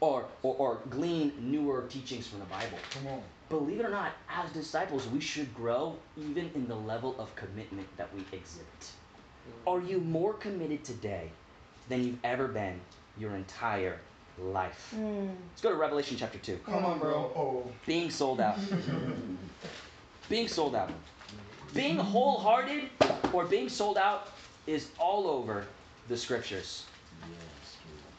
[0.00, 2.78] or, or, or glean newer teachings from the Bible.
[2.90, 3.22] Come on.
[3.48, 7.86] Believe it or not, as disciples, we should grow even in the level of commitment
[7.96, 8.90] that we exhibit.
[9.66, 11.30] Are you more committed today
[11.88, 12.80] than you've ever been
[13.18, 13.98] your entire
[14.38, 14.92] life?
[14.94, 15.28] Hmm.
[15.50, 16.60] Let's go to Revelation chapter 2.
[16.64, 17.32] Come on, bro.
[17.34, 17.70] Oh.
[17.86, 18.58] Being sold out.
[20.30, 20.90] being sold out.
[21.74, 22.88] Being wholehearted
[23.34, 24.28] or being sold out
[24.66, 25.66] is all over
[26.08, 26.86] the scriptures.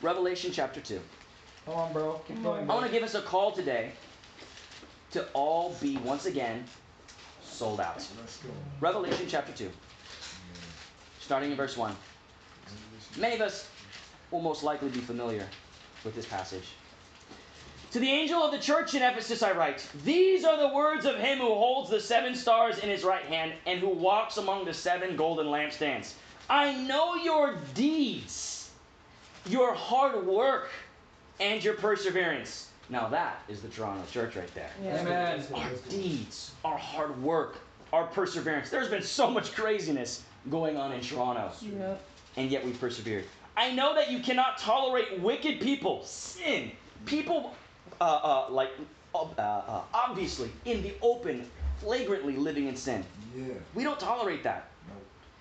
[0.02, 1.00] Revelation chapter 2.
[1.66, 2.22] Come on, bro.
[2.28, 2.46] Keep mm-hmm.
[2.46, 2.70] going.
[2.70, 3.92] I want to give us a call today
[5.12, 6.64] to all be once again
[7.44, 8.06] sold out.
[8.20, 8.50] Let's go.
[8.80, 9.70] Revelation chapter 2,
[11.20, 11.96] starting in verse 1.
[13.20, 13.70] Many of us
[14.32, 15.46] will most likely be familiar
[16.04, 16.70] with this passage.
[17.92, 21.18] To the angel of the church in Ephesus I write, These are the words of
[21.18, 24.74] him who holds the seven stars in his right hand and who walks among the
[24.74, 26.14] seven golden lampstands.
[26.50, 28.70] I know your deeds,
[29.46, 30.70] your hard work,
[31.42, 32.70] and your perseverance.
[32.90, 35.46] Now that is the Toronto church right there Amen.
[35.54, 37.58] our deeds, our hard work,
[37.92, 38.70] our perseverance.
[38.70, 42.02] There's been so much craziness going on in Toronto, Yep.
[42.38, 43.26] and yet we persevered.
[43.58, 46.72] I know that you cannot tolerate wicked people, sin,
[47.06, 47.54] people
[48.00, 48.72] uh, uh, like
[49.14, 53.04] uh, uh, obviously in the open, flagrantly living in sin.
[53.36, 53.54] Yeah.
[53.74, 54.68] We don't tolerate that.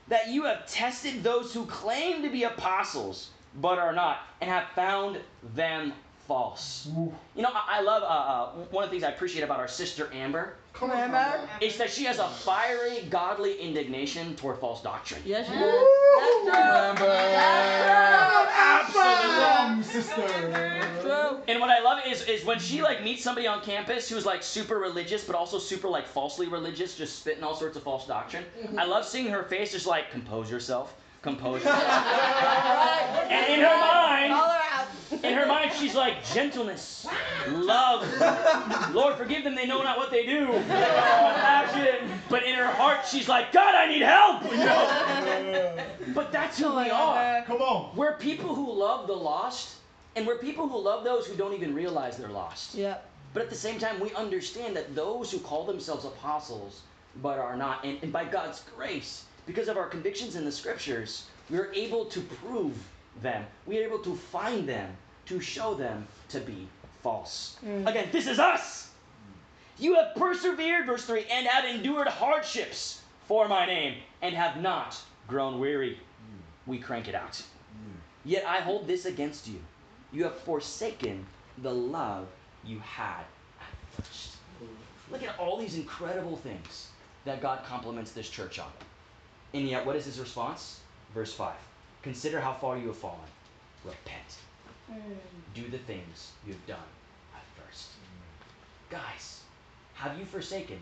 [0.08, 4.68] That you have tested those who claim to be apostles but are not, and have
[4.74, 5.18] found
[5.54, 5.92] them
[6.28, 6.88] false.
[6.96, 7.12] Ooh.
[7.34, 9.68] You know, I, I love uh, uh, one of the things I appreciate about our
[9.68, 11.20] sister Amber Come on, on, bro.
[11.60, 11.68] bro.
[11.78, 15.20] that she has a fiery, godly indignation toward false doctrine.
[15.26, 16.50] Yes, she Woo!
[16.50, 17.00] That's
[18.92, 19.00] true.
[19.00, 20.14] That's Come, sister.
[20.14, 21.02] true.
[21.02, 21.38] True.
[21.48, 24.42] And what I love is is when she like meets somebody on campus who's like
[24.42, 28.44] super religious but also super like falsely religious, just spitting all sorts of false doctrine.
[28.62, 28.78] Mm-hmm.
[28.78, 31.82] I love seeing her face just like compose yourself, compose yourself.
[31.84, 34.69] And in her mind, Call her out.
[35.12, 37.06] In her mind she's like gentleness,
[37.48, 38.06] love,
[38.94, 40.52] Lord forgive them, they know not what they do.
[40.52, 42.10] Action.
[42.28, 44.44] But in her heart she's like, God, I need help.
[44.44, 45.84] You know?
[46.14, 47.42] But that's who we are.
[47.46, 47.94] Come on.
[47.96, 49.76] We're people who love the lost,
[50.16, 52.74] and we're people who love those who don't even realize they're lost.
[52.74, 53.06] Yep.
[53.32, 56.82] But at the same time, we understand that those who call themselves apostles
[57.22, 61.26] but are not, and, and by God's grace, because of our convictions in the scriptures,
[61.48, 62.76] we are able to prove
[63.22, 63.44] them.
[63.66, 66.66] We are able to find them, to show them to be
[67.02, 67.56] false.
[67.64, 67.86] Mm.
[67.86, 68.90] Again, this is us.
[69.78, 75.00] You have persevered, verse 3, and have endured hardships for my name, and have not
[75.26, 75.98] grown weary.
[76.66, 77.42] We crank it out.
[78.24, 79.58] Yet I hold this against you.
[80.12, 81.24] You have forsaken
[81.58, 82.26] the love
[82.64, 83.24] you had
[83.60, 84.36] at first.
[85.10, 86.88] Look at all these incredible things
[87.24, 88.70] that God compliments this church on.
[89.54, 90.80] And yet, what is his response?
[91.14, 91.54] Verse 5
[92.02, 93.18] Consider how far you have fallen.
[93.84, 94.38] Repent.
[94.90, 94.96] Mm.
[95.54, 96.90] Do the things you've done
[97.34, 97.88] at first.
[97.90, 98.90] Mm.
[98.90, 99.40] Guys,
[99.94, 100.78] have you forsaken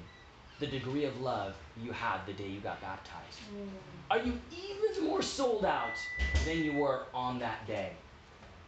[0.60, 3.40] the degree of love you had the day you got baptized?
[3.54, 3.68] Mm.
[4.10, 5.98] Are you even more sold out
[6.44, 7.92] than you were on that day?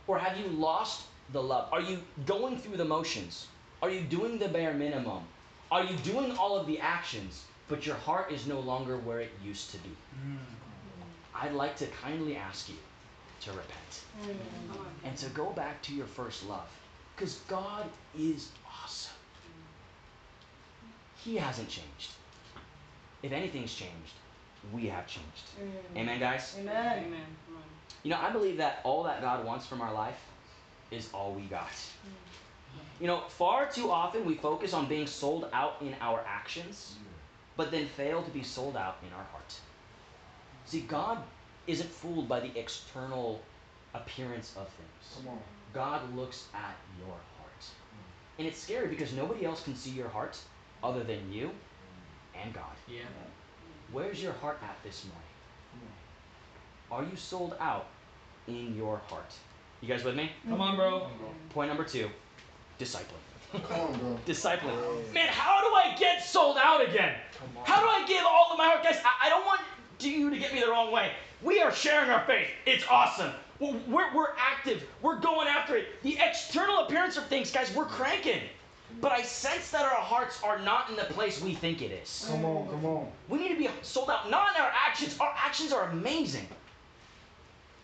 [0.06, 1.72] Or have you lost the love?
[1.72, 3.46] Are you going through the motions?
[3.82, 5.22] Are you doing the bare minimum?
[5.70, 9.30] Are you doing all of the actions, but your heart is no longer where it
[9.44, 9.90] used to be?
[11.40, 12.76] I'd like to kindly ask you
[13.42, 14.34] to repent mm.
[15.04, 16.68] and to go back to your first love.
[17.16, 17.86] Because God
[18.18, 19.14] is awesome.
[21.16, 22.12] He hasn't changed.
[23.22, 24.14] If anything's changed,
[24.72, 25.26] we have changed.
[25.94, 26.00] Mm.
[26.00, 26.56] Amen, guys?
[26.58, 27.04] Amen.
[28.02, 30.18] You know, I believe that all that God wants from our life
[30.90, 31.68] is all we got.
[31.68, 32.30] Mm.
[33.00, 36.96] You know, far too often we focus on being sold out in our actions,
[37.56, 39.54] but then fail to be sold out in our heart.
[40.70, 41.18] See, God
[41.66, 43.40] isn't fooled by the external
[43.92, 45.16] appearance of things.
[45.16, 45.38] Come on.
[45.74, 47.60] God looks at your heart.
[47.60, 48.38] Mm.
[48.38, 50.38] And it's scary because nobody else can see your heart
[50.84, 51.50] other than you
[52.40, 52.76] and God.
[52.86, 53.00] Yeah.
[53.90, 55.26] Where's your heart at this morning?
[56.92, 57.86] Are you sold out
[58.46, 59.32] in your heart?
[59.80, 60.30] You guys with me?
[60.48, 61.08] Come on, bro.
[61.50, 62.08] Point number two
[62.78, 63.04] discipling.
[63.52, 64.18] Come on, bro.
[64.26, 65.12] Discipling.
[65.12, 67.16] Man, how do I get sold out again?
[67.64, 68.84] How do I give all of my heart?
[68.84, 69.60] Guys, I, I don't want
[70.08, 71.12] you to get me the wrong way.
[71.42, 72.48] We are sharing our faith.
[72.66, 73.32] It's awesome.
[73.58, 74.84] We're, we're, we're active.
[75.02, 76.02] We're going after it.
[76.02, 78.40] The external appearance of things, guys, we're cranking.
[79.00, 82.26] But I sense that our hearts are not in the place we think it is.
[82.28, 83.08] Come on, come on.
[83.28, 85.16] We need to be sold out, not in our actions.
[85.20, 86.48] Our actions are amazing.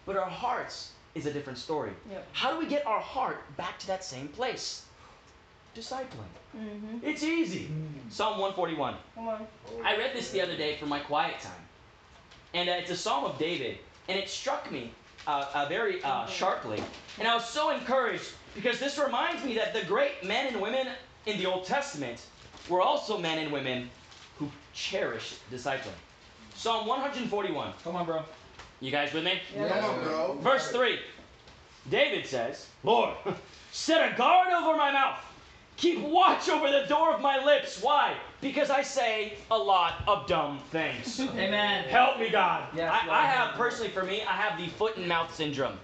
[0.05, 1.93] But our hearts is a different story.
[2.11, 2.27] Yep.
[2.33, 4.85] How do we get our heart back to that same place?
[5.77, 6.33] Discipling.
[6.57, 6.99] Mm-hmm.
[7.03, 7.71] It's easy.
[8.09, 8.95] Psalm 141.
[9.15, 9.47] Come on.
[9.85, 11.53] I read this the other day for my quiet time.
[12.55, 13.79] And uh, it's a psalm of David.
[14.09, 14.93] And it struck me
[15.27, 16.83] uh, uh, very uh, sharply.
[17.19, 20.89] And I was so encouraged because this reminds me that the great men and women
[21.27, 22.25] in the Old Testament
[22.69, 23.91] were also men and women
[24.39, 25.99] who cherished discipling.
[26.55, 27.73] Psalm 141.
[27.85, 28.23] Come on, bro.
[28.81, 29.41] You guys with me?
[29.55, 29.69] Yeah.
[29.69, 30.39] Come on, bro.
[30.41, 30.99] Verse 3.
[31.91, 33.15] David says, Lord,
[33.73, 35.19] set a guard over my mouth.
[35.77, 37.83] Keep watch over the door of my lips.
[37.83, 38.15] Why?
[38.41, 41.21] Because I say a lot of dumb things.
[41.37, 41.85] Amen.
[41.85, 42.65] Help me, God.
[42.75, 43.19] Yes, I, Lord.
[43.19, 45.79] I have, personally, for me, I have the foot and mouth syndrome.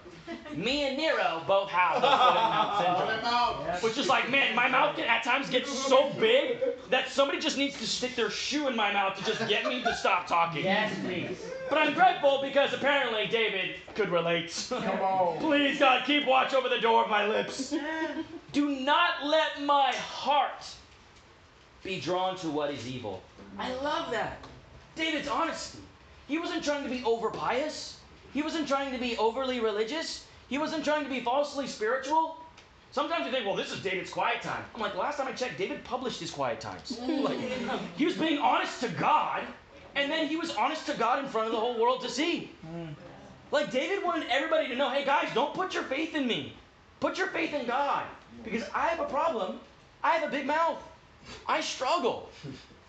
[0.55, 3.19] Me and Nero both have the foot and mouth syndrome.
[3.19, 3.63] Come out.
[3.65, 3.83] Yes.
[3.83, 7.57] Which is like, man, my mouth can at times get so big that somebody just
[7.57, 10.63] needs to stick their shoe in my mouth to just get me to stop talking.
[10.63, 11.37] Yes, please.
[11.69, 14.65] But I'm grateful because apparently David could relate.
[14.69, 15.39] Come on.
[15.39, 17.73] Please, God, keep watch over the door of my lips.
[18.51, 20.63] Do not let my heart
[21.83, 23.21] be drawn to what is evil.
[23.57, 24.37] I love that.
[24.95, 25.79] David's honesty.
[26.27, 27.99] He wasn't trying to be over pious.
[28.33, 30.25] He wasn't trying to be overly religious.
[30.47, 32.37] He wasn't trying to be falsely spiritual.
[32.91, 34.63] Sometimes you think, well, this is David's quiet time.
[34.75, 36.99] I'm like, last time I checked, David published his quiet times.
[37.07, 37.79] like, mm.
[37.97, 39.41] he was being honest to God,
[39.95, 42.51] and then he was honest to God in front of the whole world to see.
[42.65, 42.93] Mm.
[43.51, 46.53] Like David wanted everybody to know, hey guys, don't put your faith in me.
[46.99, 48.03] Put your faith in God.
[48.43, 49.59] Because I have a problem.
[50.03, 50.83] I have a big mouth.
[51.47, 52.29] I struggle.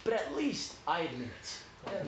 [0.04, 2.06] But at least I admit it.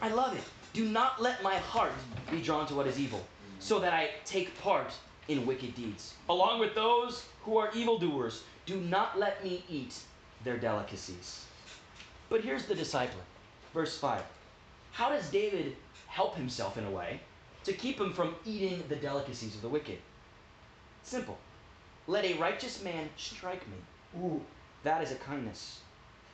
[0.00, 0.44] I love it.
[0.72, 1.92] Do not let my heart
[2.30, 3.24] be drawn to what is evil,
[3.58, 4.92] so that I take part
[5.28, 6.14] in wicked deeds.
[6.28, 9.98] Along with those who are evildoers, do not let me eat
[10.44, 11.44] their delicacies.
[12.28, 13.24] But here's the discipline.
[13.74, 14.22] Verse 5.
[14.92, 17.20] How does David help himself in a way
[17.64, 19.98] to keep him from eating the delicacies of the wicked?
[21.02, 21.38] Simple.
[22.06, 23.76] Let a righteous man strike me.
[24.20, 24.42] Ooh.
[24.84, 25.80] That is a kindness.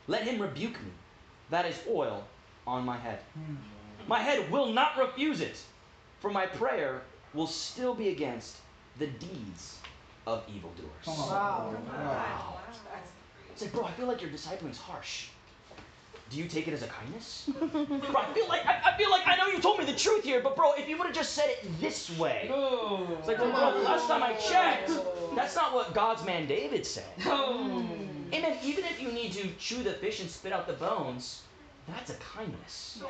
[0.07, 0.91] Let him rebuke me.
[1.51, 2.25] That is oil
[2.67, 3.21] on my head.
[4.07, 5.59] My head will not refuse it,
[6.21, 7.03] for my prayer
[7.35, 8.57] will still be against
[8.99, 9.79] the deeds
[10.27, 11.05] of evildoers.
[11.05, 11.17] Come.
[11.17, 11.77] Wow.
[11.87, 12.57] Wow.
[13.53, 15.27] It's like, bro, I feel like your discipling's harsh.
[16.31, 17.49] Do you take it as a kindness?
[17.59, 20.25] bro, I feel like I, I feel like I know you told me the truth
[20.25, 22.51] here, but bro, if you would have just said it this way.
[22.53, 23.07] Oh.
[23.19, 24.91] It's like, well, bro, last time I checked,
[25.35, 27.05] that's not what God's man David said.
[28.33, 28.59] Amen.
[28.63, 31.43] Even if you need to chew the fish and spit out the bones,
[31.89, 33.03] that's a kindness.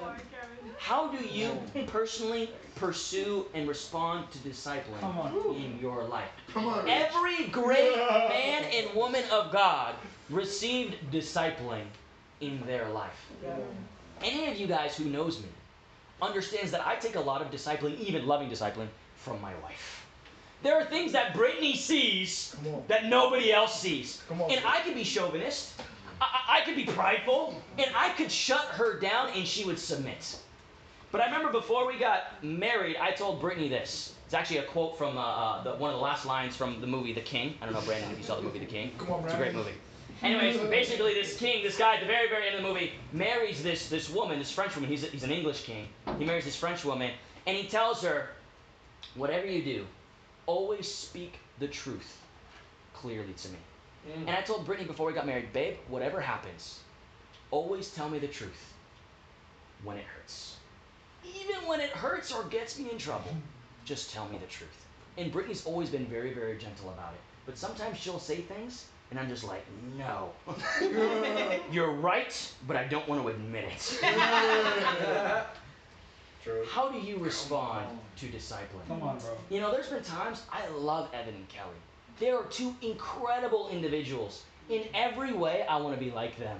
[0.78, 5.56] How do you personally pursue and respond to discipling Come on.
[5.56, 6.30] in your life?
[6.52, 6.88] Come on.
[6.88, 9.96] Every great man and woman of God
[10.30, 11.86] received discipling
[12.40, 13.26] in their life.
[14.22, 15.48] Any of you guys who knows me
[16.22, 20.06] understands that I take a lot of discipling, even loving discipling, from my wife.
[20.62, 22.56] There are things that Brittany sees
[22.88, 24.22] that nobody else sees.
[24.28, 24.50] Come on.
[24.50, 25.80] And I could be chauvinist,
[26.20, 29.78] I, I I could be prideful, and I could shut her down and she would
[29.78, 30.38] submit.
[31.12, 34.14] But I remember before we got married, I told Brittany this.
[34.26, 36.86] It's actually a quote from uh, uh, the, one of the last lines from the
[36.86, 37.54] movie The King.
[37.62, 38.92] I don't know, Brandon, if you saw the movie The King.
[38.98, 39.72] Come on, It's a great movie.
[40.20, 43.62] Anyways, basically, this king, this guy at the very, very end of the movie, marries
[43.62, 44.90] this this woman, this French woman.
[44.90, 45.86] He's, a, he's an English king.
[46.18, 47.12] He marries this French woman,
[47.46, 48.30] and he tells her,
[49.14, 49.86] whatever you do,
[50.48, 52.16] always speak the truth
[52.94, 53.58] clearly to me.
[54.08, 54.20] Mm.
[54.28, 56.80] And I told Brittany before we got married, babe, whatever happens,
[57.52, 58.74] always tell me the truth
[59.84, 60.56] when it hurts.
[61.40, 63.30] Even when it hurts or gets me in trouble,
[63.84, 64.86] just tell me the truth.
[65.18, 67.20] And Brittany's always been very, very gentle about it.
[67.44, 69.64] But sometimes she'll say things, and I'm just like,
[69.98, 70.30] no.
[71.72, 74.00] You're right, but I don't want to admit it.
[76.42, 76.64] True.
[76.70, 78.86] How do you respond to discipling?
[78.86, 79.36] Come on, bro.
[79.50, 81.76] You know, there's been times I love Evan and Kelly.
[82.20, 84.44] They are two incredible individuals.
[84.68, 86.58] In every way, I want to be like them.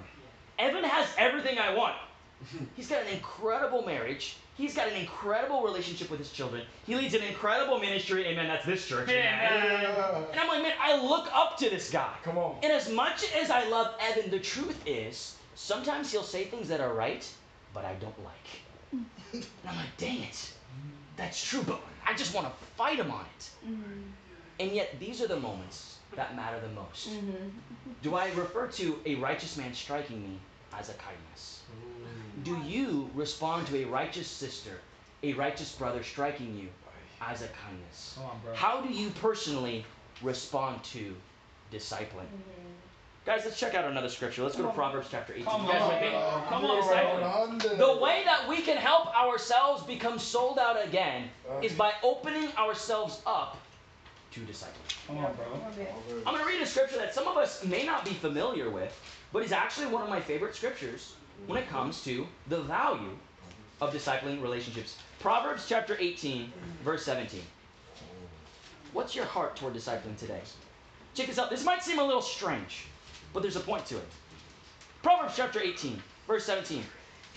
[0.57, 1.95] Evan has everything I want.
[2.75, 4.37] He's got an incredible marriage.
[4.55, 6.63] He's got an incredible relationship with his children.
[6.85, 8.25] He leads an incredible ministry.
[8.25, 8.47] Amen.
[8.47, 9.07] That's this church.
[9.07, 9.85] Amen.
[10.31, 12.13] And I'm like, man, I look up to this guy.
[12.23, 12.57] Come on.
[12.61, 16.81] And as much as I love Evan, the truth is, sometimes he'll say things that
[16.81, 17.25] are right,
[17.73, 18.61] but I don't like.
[19.33, 20.49] And I'm like, dang it.
[21.17, 23.49] That's true, but I just want to fight him on it.
[24.59, 27.09] And yet, these are the moments that matter the most.
[28.01, 30.39] Do I refer to a righteous man striking me
[30.77, 31.59] as a kindness?
[32.43, 34.79] Do you respond to a righteous sister,
[35.23, 36.69] a righteous brother striking you
[37.21, 38.17] as a kindness?
[38.17, 38.39] On.
[38.53, 39.85] How do you personally
[40.21, 41.15] respond to
[41.71, 42.27] discipling?
[43.25, 44.43] Guys, let's check out another scripture.
[44.43, 45.45] Let's go to Proverbs chapter 18.
[45.45, 46.47] Come You guys on, with?
[46.49, 47.21] Come on, discipling.
[47.21, 47.61] around.
[47.61, 51.59] The way that we can help ourselves become sold out again Uh.
[51.61, 53.57] is by opening ourselves up
[54.31, 55.05] to discipling.
[55.07, 55.45] Come on, bro.
[56.25, 58.97] I'm going to read a scripture that some of us may not be familiar with,
[59.31, 61.13] but is actually one of my favorite scriptures
[61.45, 63.15] when it comes to the value
[63.81, 64.97] of discipling relationships.
[65.19, 66.51] Proverbs chapter 18,
[66.83, 67.41] verse 17.
[68.93, 70.41] What's your heart toward discipling today?
[71.13, 71.49] Check this out.
[71.49, 72.85] This might seem a little strange,
[73.33, 74.07] but there's a point to it.
[75.01, 76.83] Proverbs chapter 18, verse 17.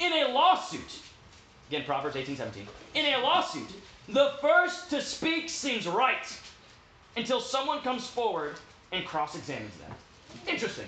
[0.00, 1.00] In a lawsuit,
[1.68, 2.66] again, Proverbs 18, 17.
[2.94, 3.68] In a lawsuit,
[4.08, 6.38] the first to speak seems right
[7.16, 8.54] until someone comes forward
[8.90, 9.92] and cross examines them.
[10.46, 10.86] Interesting.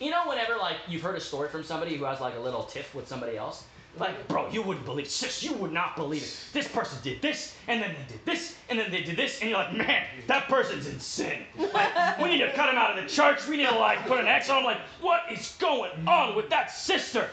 [0.00, 2.64] You know, whenever like you've heard a story from somebody who has like a little
[2.64, 3.64] tiff with somebody else,
[3.98, 6.36] like, bro, you wouldn't believe, sis, you would not believe it.
[6.52, 9.50] This person did this, and then they did this, and then they did this, and
[9.50, 11.42] you're like, man, that person's in sin.
[11.74, 13.46] Like, we need to cut him out of the church.
[13.46, 14.64] We need to like put an X on him.
[14.64, 17.28] Like, what is going on with that sister?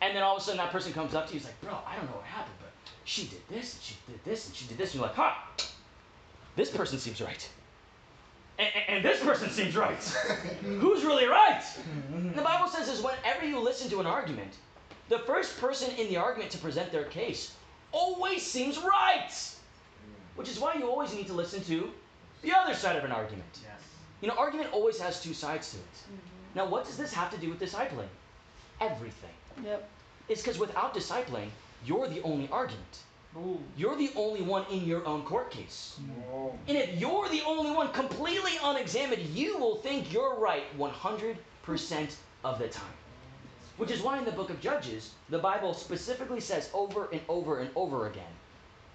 [0.00, 1.76] And then all of a sudden that person comes up to you, he's like, bro,
[1.86, 2.70] I don't know what happened, but
[3.04, 5.32] she did this, and she did this, and she did this, and you're like, huh,
[6.56, 7.48] this person seems right.
[8.58, 9.96] And, and- and this person seems right.
[10.62, 11.62] Who's really right?
[12.34, 14.52] The Bible says is whenever you listen to an argument,
[15.12, 17.54] the first person in the argument to present their case
[17.92, 19.30] always seems right.
[20.36, 21.90] Which is why you always need to listen to
[22.40, 23.58] the other side of an argument.
[23.62, 23.82] Yes.
[24.22, 25.82] You know, argument always has two sides to it.
[25.82, 26.58] Mm-hmm.
[26.58, 28.08] Now, what does this have to do with discipling?
[28.80, 29.36] Everything.
[29.62, 29.86] Yep.
[30.30, 31.48] It's because without discipling,
[31.84, 33.00] you're the only argument.
[33.36, 33.60] Ooh.
[33.76, 36.00] You're the only one in your own court case.
[36.32, 36.54] Oh.
[36.68, 41.36] And if you're the only one completely unexamined, you will think you're right 100%
[42.44, 42.96] of the time.
[43.82, 47.58] Which is why in the book of Judges, the Bible specifically says over and over
[47.58, 48.32] and over again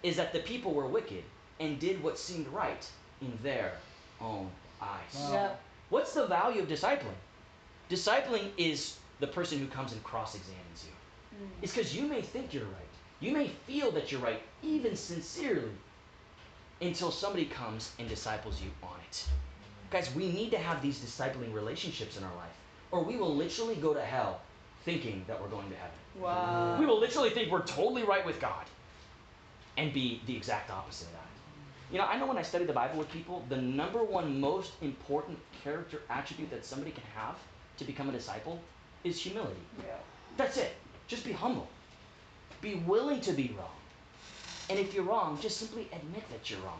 [0.01, 1.25] is that the people were wicked
[1.59, 2.89] and did what seemed right
[3.21, 3.73] in their
[4.21, 4.49] own
[4.81, 5.13] eyes.
[5.13, 5.57] Wow.
[5.89, 7.19] What's the value of discipling?
[7.89, 11.37] Discipling is the person who comes and cross examines you.
[11.37, 11.49] Mm.
[11.63, 12.93] It's because you may think you're right.
[13.19, 15.75] You may feel that you're right, even sincerely,
[16.79, 19.25] until somebody comes and disciples you on it.
[19.89, 22.55] Guys, we need to have these discipling relationships in our life,
[22.91, 24.39] or we will literally go to hell
[24.87, 25.99] thinking that we're going to heaven.
[26.17, 26.77] Wow.
[26.79, 28.65] We will literally think we're totally right with God
[29.75, 31.27] and be the exact opposite of that.
[31.91, 34.71] You know, I know when I study the Bible with people, the number one most
[34.81, 37.35] important character attribute that somebody can have
[37.79, 38.61] to become a disciple
[39.03, 39.59] is humility.
[39.79, 39.95] Yeah.
[40.37, 40.71] That's it.
[41.07, 41.67] Just be humble.
[42.61, 43.77] Be willing to be wrong.
[44.69, 46.79] And if you're wrong, just simply admit that you're wrong.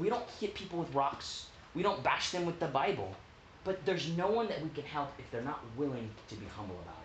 [0.00, 1.46] We don't hit people with rocks.
[1.76, 3.14] We don't bash them with the Bible.
[3.62, 6.76] But there's no one that we can help if they're not willing to be humble
[6.82, 6.97] about it.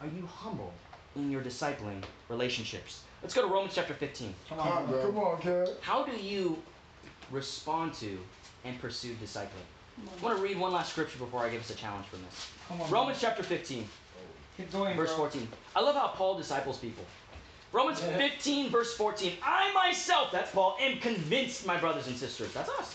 [0.00, 0.72] Are you humble
[1.16, 3.02] in your discipling relationships?
[3.22, 4.34] Let's go to Romans chapter 15.
[4.48, 5.02] Come Come on, on, bro.
[5.02, 5.68] come on, kid.
[5.80, 6.58] How do you
[7.30, 8.18] respond to
[8.64, 9.48] and pursue discipling?
[10.20, 12.48] I want to read one last scripture before I give us a challenge from this.
[12.68, 12.90] Come on.
[12.90, 13.88] Romans chapter 15,
[14.56, 15.18] Keep going, verse bro.
[15.28, 15.48] 14.
[15.76, 17.04] I love how Paul disciples people.
[17.72, 19.32] Romans 15, verse 14.
[19.42, 22.94] I myself, that's Paul, am convinced, my brothers and sisters, that's us,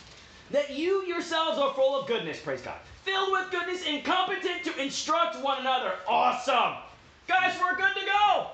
[0.51, 4.81] that you yourselves are full of goodness, praise God, filled with goodness and competent to
[4.81, 5.93] instruct one another.
[6.07, 6.75] Awesome.
[7.29, 8.47] Guys, we're good to go.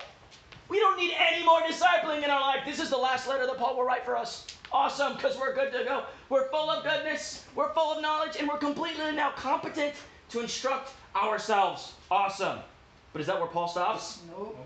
[0.67, 2.63] We don't need any more discipling in our life.
[2.65, 4.45] This is the last letter that Paul will write for us.
[4.69, 6.03] Awesome, because we're good to go.
[6.27, 9.93] We're full of goodness, we're full of knowledge, and we're completely now competent
[10.31, 11.93] to instruct ourselves.
[12.11, 12.59] Awesome.
[13.13, 14.19] But is that where Paul stops?
[14.29, 14.57] Nope.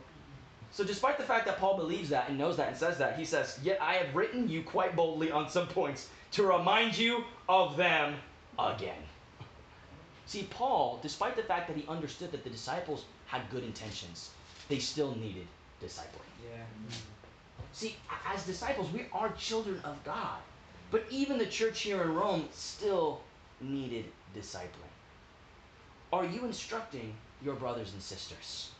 [0.71, 3.25] So, despite the fact that Paul believes that and knows that and says that, he
[3.25, 7.77] says, Yet I have written you quite boldly on some points to remind you of
[7.77, 8.15] them
[8.57, 9.03] again.
[10.25, 14.31] See, Paul, despite the fact that he understood that the disciples had good intentions,
[14.67, 15.47] they still needed
[15.81, 16.29] discipling.
[16.43, 16.63] Yeah.
[17.73, 17.95] See,
[18.27, 20.39] as disciples, we are children of God.
[20.91, 23.21] But even the church here in Rome still
[23.61, 24.05] needed
[24.35, 24.93] discipling.
[26.11, 27.13] Are you instructing
[27.43, 28.71] your brothers and sisters?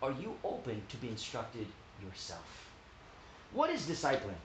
[0.00, 1.66] Are you open to be instructed
[2.02, 2.70] yourself?
[3.52, 4.40] What is discipling?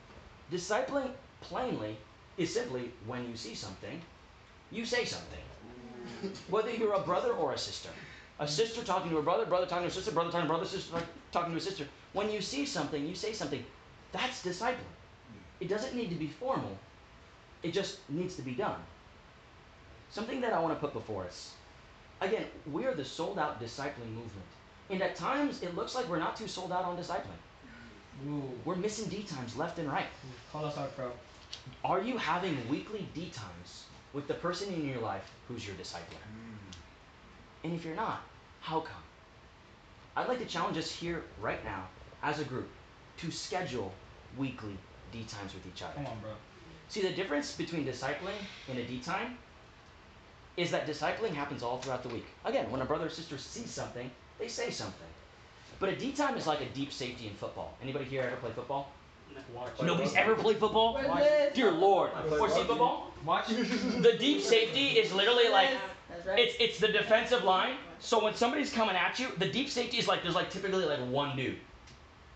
[0.51, 1.09] Discipling,
[1.39, 1.97] plainly,
[2.37, 4.01] is simply when you see something,
[4.71, 5.39] you say something.
[6.49, 7.89] Whether you're a brother or a sister.
[8.39, 10.57] A sister talking to a brother, brother talking to a sister, brother talking to a
[10.57, 10.97] brother, sister
[11.31, 11.85] talking to a sister.
[12.13, 13.63] When you see something, you say something.
[14.11, 14.93] That's discipling.
[15.59, 16.77] It doesn't need to be formal,
[17.61, 18.79] it just needs to be done.
[20.09, 21.53] Something that I want to put before us.
[22.21, 24.47] Again, we are the sold out discipling movement.
[24.89, 27.41] And at times, it looks like we're not too sold out on discipling.
[28.27, 28.51] Ooh.
[28.65, 30.05] We're missing D times left and right.
[30.51, 31.11] Call us out, bro.
[31.83, 36.21] Are you having weekly D times with the person in your life who's your discipler?
[36.29, 36.62] Mm.
[37.63, 38.21] And if you're not,
[38.61, 39.03] how come?
[40.15, 41.87] I'd like to challenge us here right now
[42.21, 42.69] as a group
[43.17, 43.91] to schedule
[44.37, 44.77] weekly
[45.11, 45.93] D times with each other.
[45.95, 46.31] Come on, bro.
[46.89, 48.37] See, the difference between discipling
[48.69, 49.37] and a D time
[50.57, 52.25] is that discipling happens all throughout the week.
[52.45, 55.07] Again, when a brother or sister sees something, they say something.
[55.79, 57.73] But a D time is like a deep safety in football.
[57.81, 58.91] Anybody here ever play football?
[59.81, 60.93] Nobody's ever played football?
[60.93, 61.55] What's?
[61.55, 62.11] Dear Lord.
[62.15, 63.11] I play Or see football?
[63.25, 63.47] Watch.
[63.47, 65.92] The deep safety is literally like That's
[66.27, 67.75] it's it's the defensive line.
[67.99, 70.99] So when somebody's coming at you, the deep safety is like there's like typically like
[71.09, 71.57] one dude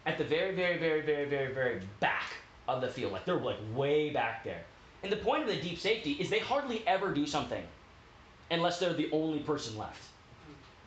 [0.05, 2.33] at the very very very very very very back
[2.67, 3.11] of the field.
[3.11, 4.63] Like they're like way back there.
[5.03, 7.63] And the point of the deep safety is they hardly ever do something
[8.49, 10.01] unless they're the only person left.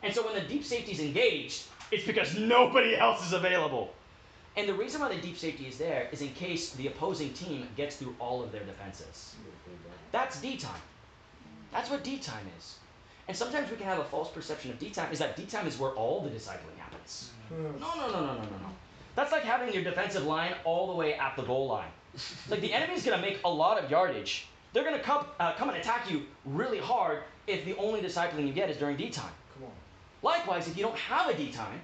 [0.03, 3.93] And so when the deep safety is engaged, it's because nobody else is available.
[4.57, 7.69] And the reason why the deep safety is there is in case the opposing team
[7.77, 9.35] gets through all of their defenses.
[10.11, 10.81] That's D time.
[11.73, 12.80] That's what D time is.
[13.31, 15.65] And sometimes we can have a false perception of D time is that D time
[15.69, 17.31] is where all the discipling happens.
[17.49, 18.71] No, no, no, no, no, no, no.
[19.15, 21.91] That's like having your defensive line all the way at the goal line.
[22.51, 24.49] Like the enemy's gonna make a lot of yardage.
[24.73, 28.53] They're gonna come, uh, come and attack you really hard if the only discipling you
[28.53, 29.31] get is during D time.
[29.55, 29.73] Come on.
[30.23, 31.81] Likewise, if you don't have a D time,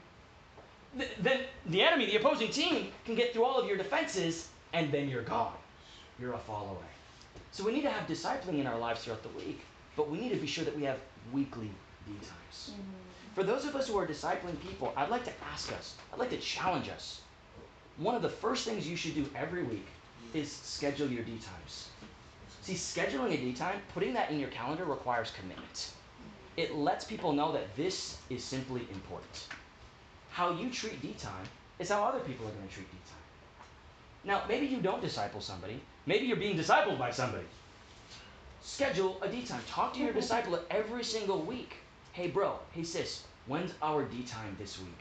[0.99, 4.91] th- then the enemy, the opposing team, can get through all of your defenses, and
[4.91, 5.55] then you're gone.
[6.19, 6.91] You're a fall away.
[7.53, 9.61] So we need to have discipling in our lives throughout the week,
[9.97, 10.99] but we need to be sure that we have
[11.33, 11.71] weekly
[12.07, 12.71] D times.
[12.71, 13.35] Mm-hmm.
[13.35, 16.31] For those of us who are discipling people, I'd like to ask us, I'd like
[16.31, 17.21] to challenge us.
[17.99, 19.87] One of the first things you should do every week
[20.35, 21.89] is schedule your D times.
[22.63, 25.91] See, scheduling a D time, putting that in your calendar requires commitment.
[26.57, 29.49] It lets people know that this is simply important.
[30.31, 31.47] How you treat D time
[31.79, 33.17] is how other people are going to treat D time.
[34.25, 35.81] Now, maybe you don't disciple somebody.
[36.07, 37.45] Maybe you're being discipled by somebody.
[38.67, 39.63] Schedule a D time.
[39.69, 40.19] Talk to your mm-hmm.
[40.19, 41.77] disciple every single week.
[42.11, 42.59] Hey, bro.
[42.73, 43.23] Hey, sis.
[43.47, 44.99] When's our D time this week?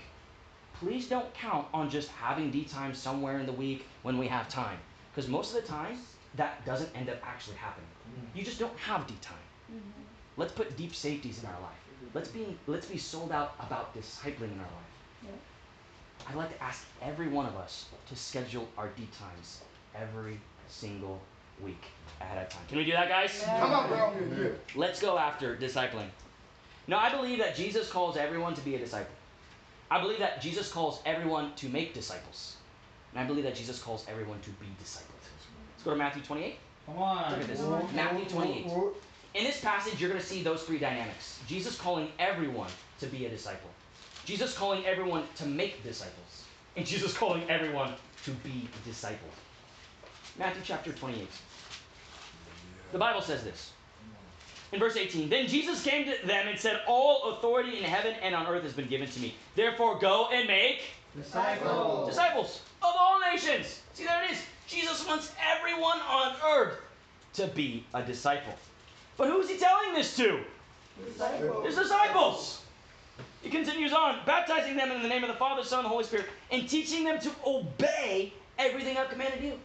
[0.80, 4.48] Please don't count on just having D time somewhere in the week when we have
[4.50, 4.78] time.
[5.12, 5.98] Because most of the time,
[6.36, 7.90] that doesn't end up actually happening.
[8.08, 8.38] Mm-hmm.
[8.38, 9.48] You just don't have D time.
[9.74, 10.02] Mm-hmm.
[10.38, 11.82] Let's put deep safeties in our life.
[12.14, 15.34] Let's be let's be sold out about discipling in our life.
[16.30, 19.62] I'd like to ask every one of us to schedule our D times
[19.96, 21.20] every single
[21.62, 21.84] week
[22.22, 22.62] ahead of time.
[22.68, 23.42] Can we do that, guys?
[23.42, 23.60] Yeah.
[23.60, 24.14] Come on, bro.
[24.44, 24.50] Yeah.
[24.76, 26.10] Let's go after discipling.
[26.88, 29.14] Now, I believe that Jesus calls everyone to be a disciple.
[29.90, 32.58] I believe that Jesus calls everyone to make disciples.
[33.14, 35.24] And I believe that Jesus calls everyone to be discipled.
[35.74, 36.58] Let's go to Matthew 28.
[36.86, 37.32] Come on.
[37.32, 37.60] Look at this.
[37.60, 38.66] Whoa, Matthew whoa, 28.
[38.66, 38.94] whoa.
[39.34, 43.26] In this passage, you're going to see those three dynamics Jesus calling everyone to be
[43.26, 43.70] a disciple,
[44.24, 46.46] Jesus calling everyone to make disciples,
[46.78, 47.94] and Jesus calling everyone
[48.24, 49.36] to be discipled.
[50.38, 51.28] Matthew chapter 28.
[52.92, 53.72] The Bible says this
[54.72, 58.36] In verse 18, then Jesus came to them and said, All authority in heaven and
[58.36, 59.36] on earth has been given to me.
[59.56, 60.82] Therefore, go and make
[61.16, 62.06] Disciple.
[62.06, 63.82] disciples of all nations.
[63.94, 64.44] See, there it is.
[64.68, 66.80] Jesus wants everyone on earth
[67.34, 68.54] to be a disciple.
[69.18, 70.42] But who's he telling this to?
[71.64, 72.62] His disciples.
[73.42, 76.04] He continues on, baptizing them in the name of the Father, Son, and the Holy
[76.04, 79.60] Spirit, and teaching them to obey everything I've commanded you.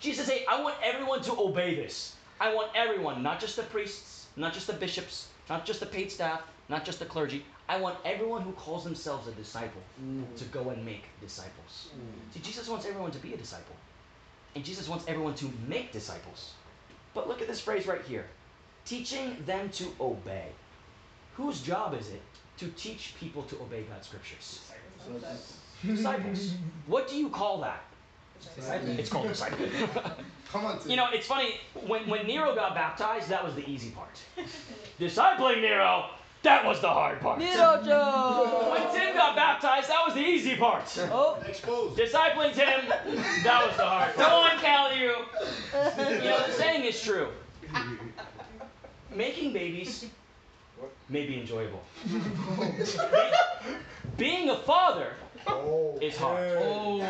[0.00, 2.14] Jesus said, I want everyone to obey this.
[2.40, 6.12] I want everyone, not just the priests, not just the bishops, not just the paid
[6.12, 7.44] staff, not just the clergy.
[7.68, 10.24] I want everyone who calls themselves a disciple mm.
[10.36, 11.88] to go and make disciples.
[11.96, 12.34] Mm.
[12.34, 13.74] See, Jesus wants everyone to be a disciple.
[14.54, 16.52] And Jesus wants everyone to make disciples.
[17.14, 18.26] But look at this phrase right here
[18.84, 20.46] teaching them to obey.
[21.34, 22.22] Whose job is it
[22.58, 24.60] to teach people to obey God's scriptures?
[25.84, 26.52] Disciples.
[26.86, 27.84] What do you call that?
[28.98, 29.66] It's called disciple.
[30.52, 30.90] Come on, Tim.
[30.90, 34.18] you know, it's funny, when, when Nero got baptized, that was the easy part.
[35.00, 36.06] Discipling Nero,
[36.42, 37.38] that was the hard part.
[37.40, 38.68] Nero Joe.
[38.72, 40.84] When Tim got baptized, that was the easy part.
[41.12, 41.98] Oh, Exposed.
[41.98, 44.16] Discipling Tim, that was the hard part.
[44.16, 45.14] Go on, Cal, you.
[45.98, 47.28] You know, the saying is true.
[49.14, 50.06] Making babies
[51.08, 51.82] may be enjoyable.
[54.16, 55.12] Being a father
[55.46, 56.58] Oh, is hard.
[56.60, 57.00] Oh.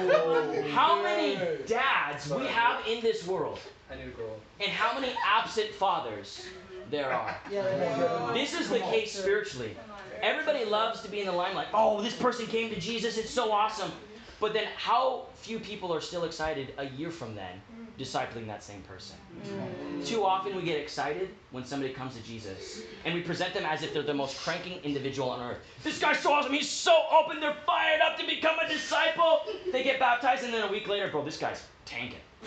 [0.73, 3.59] How many dads we have in this world,
[3.91, 4.31] I need to grow
[4.61, 6.47] and how many absent fathers
[6.91, 7.37] there are?
[7.51, 8.33] yeah.
[8.33, 9.77] This is the case spiritually.
[10.23, 11.69] Everybody loves to be in the limelight.
[11.75, 13.93] Oh, this person came to Jesus, it's so awesome.
[14.39, 17.61] But then, how few people are still excited a year from then,
[17.99, 19.17] discipling that same person?
[19.47, 20.07] Mm.
[20.07, 23.83] Too often we get excited when somebody comes to Jesus and we present them as
[23.83, 25.59] if they're the most cranking individual on earth.
[25.83, 29.41] This guy's so awesome, he's so open, they're fired up to become a disciple.
[29.73, 32.19] They get baptized, and then a week later, bro, this guy's tanking.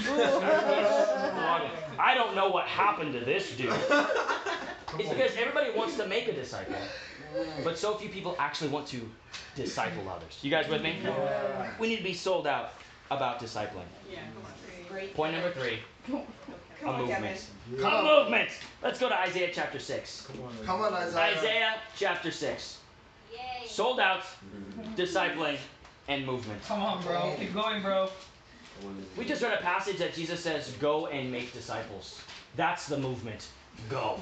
[1.99, 3.73] I don't know what happened to this dude.
[4.97, 6.73] It's because everybody wants to make a disciple,
[7.63, 9.07] but so few people actually want to
[9.55, 10.39] disciple others.
[10.41, 10.97] You guys with me?
[11.79, 12.73] We need to be sold out
[13.11, 13.85] about discipling.
[14.89, 15.13] Great.
[15.13, 15.77] Point number three
[16.85, 17.45] a movement.
[17.77, 18.05] A Come on.
[18.23, 18.49] movement.
[18.81, 20.27] Let's go to Isaiah chapter 6.
[20.65, 21.37] Come on, Isaiah.
[21.37, 22.77] Isaiah chapter 6.
[23.67, 24.23] Sold out,
[24.95, 25.57] discipling,
[26.07, 26.61] and movement.
[26.65, 27.35] Come on, bro.
[27.39, 28.09] Keep going, bro.
[29.17, 32.21] We just read a passage that Jesus says, Go and make disciples.
[32.55, 33.47] That's the movement.
[33.89, 34.21] Go.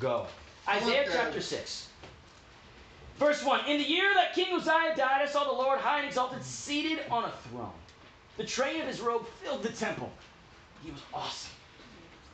[0.00, 0.26] Go.
[0.68, 1.88] Isaiah chapter 6.
[3.18, 6.06] Verse 1 In the year that King Uzziah died, I saw the Lord high and
[6.06, 7.72] exalted, seated on a throne.
[8.36, 10.10] The train of his robe filled the temple.
[10.82, 11.52] He was awesome.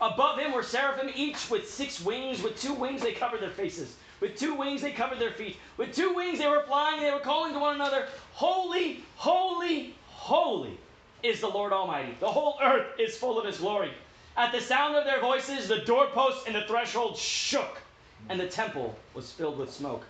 [0.00, 2.42] Above him were seraphim, each with six wings.
[2.42, 3.94] With two wings they covered their faces.
[4.20, 5.58] With two wings they covered their feet.
[5.76, 7.00] With two wings they were flying.
[7.00, 10.78] They were calling to one another, Holy, holy, holy
[11.22, 12.16] is the Lord Almighty.
[12.20, 13.92] The whole earth is full of his glory.
[14.36, 17.80] At the sound of their voices, the doorposts and the threshold shook,
[18.28, 20.04] and the temple was filled with smoke.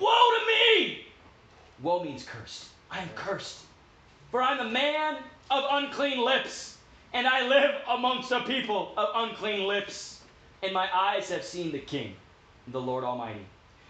[0.00, 1.06] Woe to me!
[1.82, 2.66] Woe means cursed.
[2.90, 3.58] I am cursed.
[4.30, 5.18] For I'm a man
[5.50, 6.78] of unclean lips,
[7.12, 10.20] and I live amongst a people of unclean lips.
[10.62, 12.16] And my eyes have seen the King,
[12.68, 13.44] the Lord Almighty.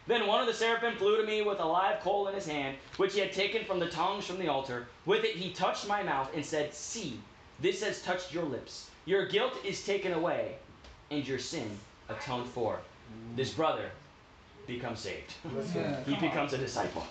[0.09, 2.79] Then one of the seraphim flew to me with a live coal in his hand,
[2.97, 4.89] which he had taken from the tongs from the altar.
[5.05, 7.21] With it he touched my mouth and said, See,
[7.61, 8.89] this has touched your lips.
[9.05, 10.57] Your guilt is taken away,
[11.11, 11.79] and your sin
[12.09, 12.81] atoned for.
[13.37, 13.91] This brother
[14.67, 15.35] becomes saved.
[16.07, 17.07] He becomes a disciple.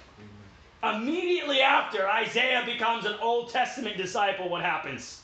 [0.82, 5.22] Immediately after Isaiah becomes an Old Testament disciple, what happens?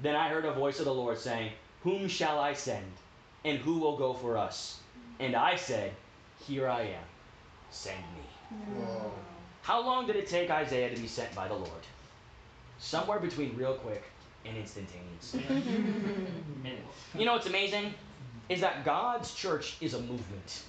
[0.00, 1.52] Then I heard a voice of the Lord saying,
[1.82, 2.92] Whom shall I send?
[3.46, 4.80] And who will go for us?
[5.18, 5.92] And I said,
[6.38, 7.04] Here I am.
[7.70, 8.56] Send me.
[8.74, 9.12] Whoa.
[9.62, 11.86] How long did it take Isaiah to be sent by the Lord?
[12.78, 14.04] Somewhere between real quick
[14.44, 15.34] and instantaneous.
[16.62, 16.96] Minutes.
[17.14, 17.94] You know what's amazing?
[18.48, 20.62] Is that God's church is a movement,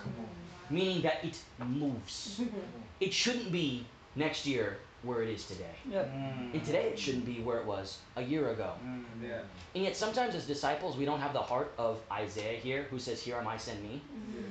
[0.69, 2.41] meaning that it moves.
[2.99, 5.75] It shouldn't be next year where it is today.
[5.91, 6.11] Yep.
[6.53, 8.71] And today it shouldn't be where it was a year ago.
[8.85, 9.39] Mm, yeah.
[9.75, 13.21] And yet sometimes as disciples we don't have the heart of Isaiah here who says,
[13.21, 14.01] Here am I, send me.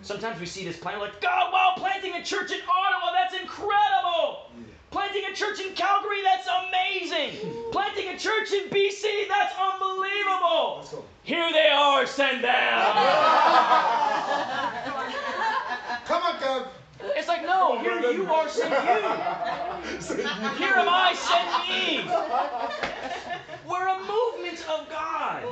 [0.02, 4.50] Sometimes we see this plan, like, God, wow, planting a church in Ottawa, that's incredible!
[4.90, 7.32] Planting a church in Calgary, that's amazing!
[7.72, 10.76] Planting a church in BC, that's unbelievable!
[10.78, 11.04] Let's go.
[11.22, 12.52] Here they are, send them!
[16.06, 16.66] Come on, Kev.
[17.14, 19.02] It's like, no, here you are, send you!
[20.58, 22.04] Here am I, send me!
[23.68, 25.42] We're a movement of God.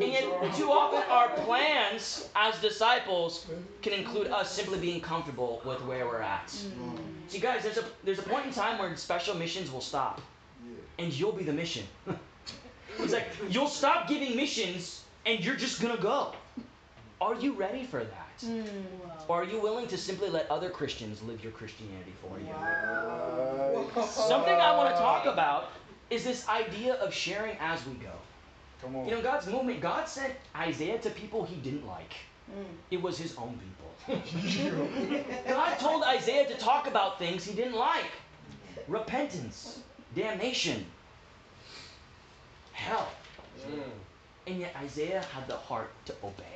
[0.00, 3.46] And too often, our plans as disciples
[3.82, 6.50] can include us simply being comfortable with where we're at.
[7.28, 10.20] See, guys, there's a there's a point in time where special missions will stop,
[10.98, 11.84] and you'll be the mission.
[12.98, 16.32] it's like you'll stop giving missions, and you're just gonna go.
[17.20, 18.23] Are you ready for that?
[18.40, 18.50] That?
[19.28, 19.46] Or mm.
[19.46, 22.46] are you willing to simply let other Christians live your Christianity for you?
[24.04, 25.70] Something I want to talk about
[26.10, 28.12] is this idea of sharing as we go.
[28.82, 29.08] Come on.
[29.08, 32.14] You know, God's movement, God sent Isaiah to people he didn't like.
[32.50, 32.64] Mm.
[32.90, 33.84] It was his own people.
[35.48, 38.10] God told Isaiah to talk about things he didn't like
[38.88, 39.80] repentance,
[40.14, 40.84] damnation,
[42.72, 43.08] hell.
[43.66, 43.80] Mm.
[44.46, 46.53] And yet Isaiah had the heart to obey.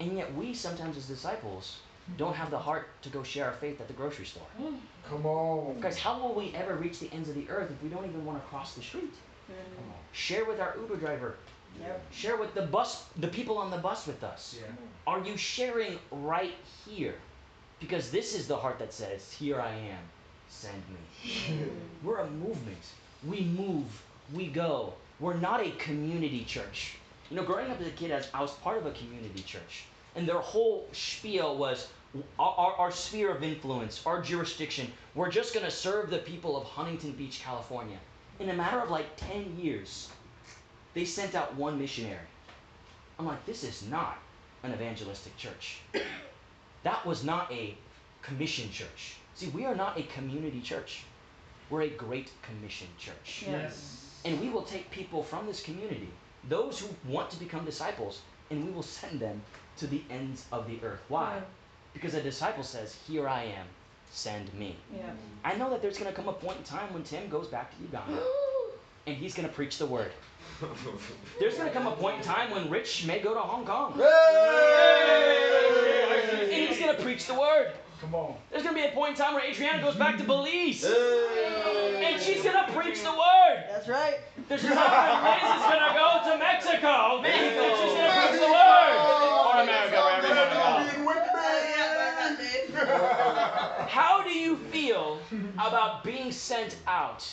[0.00, 1.78] And yet we sometimes as disciples
[2.16, 4.46] don't have the heart to go share our faith at the grocery store.
[5.08, 5.80] Come on.
[5.80, 8.24] Guys, how will we ever reach the ends of the earth if we don't even
[8.24, 9.12] want to cross the street?
[9.50, 9.74] Mm-hmm.
[9.76, 11.36] Come on, Share with our Uber driver.
[11.80, 12.12] Yep.
[12.12, 14.56] Share with the bus, the people on the bus with us.
[14.58, 14.72] Yeah.
[15.06, 16.54] Are you sharing right
[16.86, 17.14] here?
[17.80, 19.98] Because this is the heart that says, Here I am,
[20.48, 21.30] send me.
[21.30, 22.06] Mm-hmm.
[22.06, 22.78] We're a movement.
[23.26, 23.84] We move,
[24.32, 24.94] we go.
[25.20, 26.94] We're not a community church.
[27.30, 29.84] You know, growing up as a kid, as I was part of a community church,
[30.14, 31.88] and their whole spiel was
[32.38, 34.90] our, our, our sphere of influence, our jurisdiction.
[35.14, 37.98] We're just going to serve the people of Huntington Beach, California.
[38.38, 40.08] In a matter of like 10 years,
[40.94, 42.26] they sent out one missionary.
[43.18, 44.18] I'm like, this is not
[44.62, 45.78] an evangelistic church.
[46.82, 47.76] That was not a
[48.22, 49.16] commission church.
[49.34, 51.04] See, we are not a community church.
[51.70, 53.44] We're a great commission church.
[53.46, 54.10] Yes.
[54.24, 56.10] And we will take people from this community,
[56.48, 59.40] those who want to become disciples, and we will send them
[59.78, 61.02] to the ends of the earth.
[61.08, 61.34] Why?
[61.36, 61.40] Yeah.
[61.92, 63.66] Because a disciple says, Here I am,
[64.10, 64.76] send me.
[64.94, 65.10] Yeah.
[65.44, 67.74] I know that there's going to come a point in time when Tim goes back
[67.76, 68.22] to Uganda
[69.06, 70.12] and he's going to preach the word.
[71.38, 73.92] There's going to come a point in time when Rich may go to Hong Kong
[76.40, 77.72] and he's going to preach the word.
[78.00, 78.36] Come on.
[78.50, 80.84] There's going to be a point in time where Adriana goes back to Belize
[82.12, 83.64] and she's going to preach the word.
[83.70, 84.18] That's right.
[84.48, 88.28] There's a time when Liz is going to go to Mexico and she's going to
[88.28, 88.94] preach the word.
[89.46, 91.36] Or America, wherever you want to go.
[93.88, 95.18] How do you feel
[95.54, 97.26] about being sent out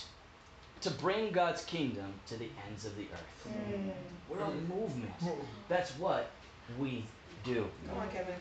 [0.82, 3.54] to bring God's kingdom to the ends of the earth?
[3.54, 3.90] Hmm.
[4.30, 4.80] We're a hmm.
[4.80, 5.12] movement.
[5.20, 5.46] Hmm.
[5.70, 6.30] That's what
[6.80, 7.06] we
[7.44, 7.68] do.
[7.90, 8.36] Come on, Kevin.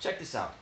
[0.00, 0.54] Check this out.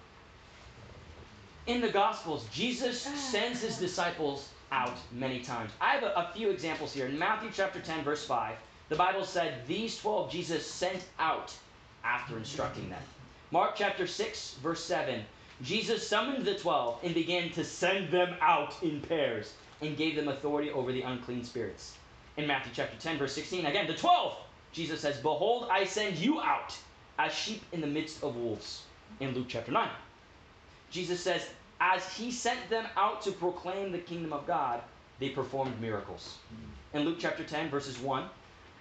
[1.67, 3.17] In the Gospels, Jesus ah.
[3.17, 5.73] sends his disciples out many times.
[5.81, 7.07] I have a, a few examples here.
[7.07, 8.57] In Matthew chapter 10, verse 5,
[8.89, 11.55] the Bible said, These 12 Jesus sent out
[12.05, 13.03] after instructing them.
[13.51, 15.25] Mark chapter 6, verse 7,
[15.63, 20.29] Jesus summoned the 12 and began to send them out in pairs and gave them
[20.29, 21.97] authority over the unclean spirits.
[22.37, 24.37] In Matthew chapter 10, verse 16, again, the 12,
[24.73, 26.77] Jesus says, Behold, I send you out
[27.19, 28.83] as sheep in the midst of wolves.
[29.21, 29.89] In Luke chapter 9,
[30.91, 31.49] Jesus says,
[31.81, 34.81] As he sent them out to proclaim the kingdom of God,
[35.19, 36.39] they performed miracles.
[36.95, 38.29] In Luke chapter 10, verses 1,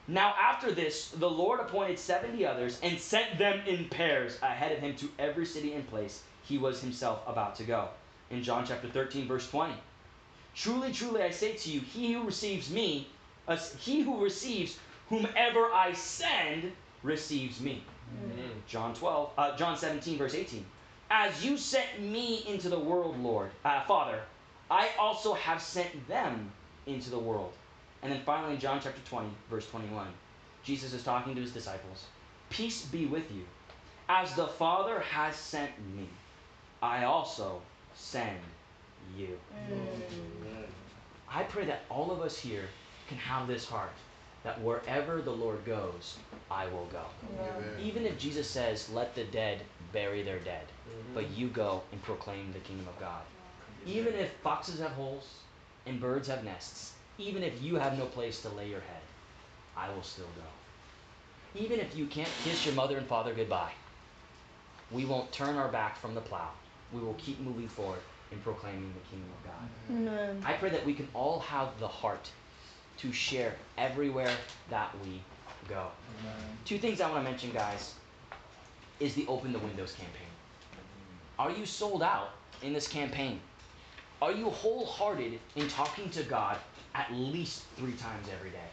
[0.08, 4.80] now after this, the Lord appointed 70 others and sent them in pairs ahead of
[4.80, 7.90] him to every city and place he was himself about to go.
[8.30, 9.74] In John chapter 13, verse 20,
[10.54, 13.10] Truly, truly, I say to you, he who receives me,
[13.48, 14.78] uh, he who receives
[15.10, 16.72] whomever I send,
[17.04, 17.84] receives me.
[18.68, 20.66] John 12, uh, John 17, verse 18.
[21.10, 24.22] As you sent me into the world, Lord, uh, Father,
[24.72, 26.52] I also have sent them
[26.88, 27.54] into the world.
[28.02, 30.08] And then finally, in John chapter 20, verse 21,
[30.64, 32.06] Jesus is talking to his disciples.
[32.50, 33.44] Peace be with you.
[34.10, 36.08] As the Father has sent me,
[36.82, 37.62] I also
[37.96, 38.40] send
[39.18, 39.40] you.
[41.30, 42.66] I pray that all of us here
[43.08, 43.94] can have this heart
[44.44, 46.18] that wherever the Lord goes,
[46.52, 47.04] I will go.
[47.82, 50.66] Even if Jesus says, let the dead bury their dead,
[51.14, 51.38] but mm.
[51.38, 53.22] you go and proclaim the kingdom of God.
[53.86, 55.40] Even if foxes have holes
[55.86, 59.02] and birds have nests, even if you have no place to lay your head,
[59.78, 61.60] I will still go.
[61.60, 63.72] Even if you can't kiss your mother and father goodbye,
[64.92, 66.50] we won't turn our back from the plow.
[66.94, 68.00] We will keep moving forward
[68.32, 69.98] in proclaiming the kingdom of God.
[69.98, 70.44] Amen.
[70.46, 72.30] I pray that we can all have the heart
[72.98, 74.32] to share everywhere
[74.70, 75.22] that we
[75.68, 75.88] go.
[76.66, 77.96] Two things I want to mention, guys,
[79.00, 80.25] is the Open the Windows campaign.
[81.38, 82.32] Are you sold out
[82.62, 83.42] in this campaign?
[84.22, 86.58] Are you wholehearted in talking to God
[86.94, 88.70] at least three times every day?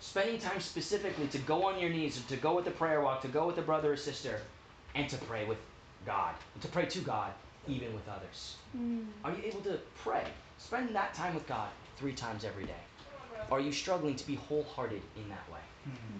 [0.00, 3.28] Spending time specifically to go on your knees, to go with the prayer walk, to
[3.28, 4.40] go with a brother or sister,
[4.94, 5.58] and to pray with
[6.04, 7.32] God, and to pray to God,
[7.66, 8.56] even with others.
[8.72, 9.04] Hmm.
[9.24, 10.24] Are you able to pray?
[10.58, 12.82] Spend that time with God three times every day.
[13.50, 15.60] Are you struggling to be wholehearted in that way?
[15.84, 16.18] Hmm.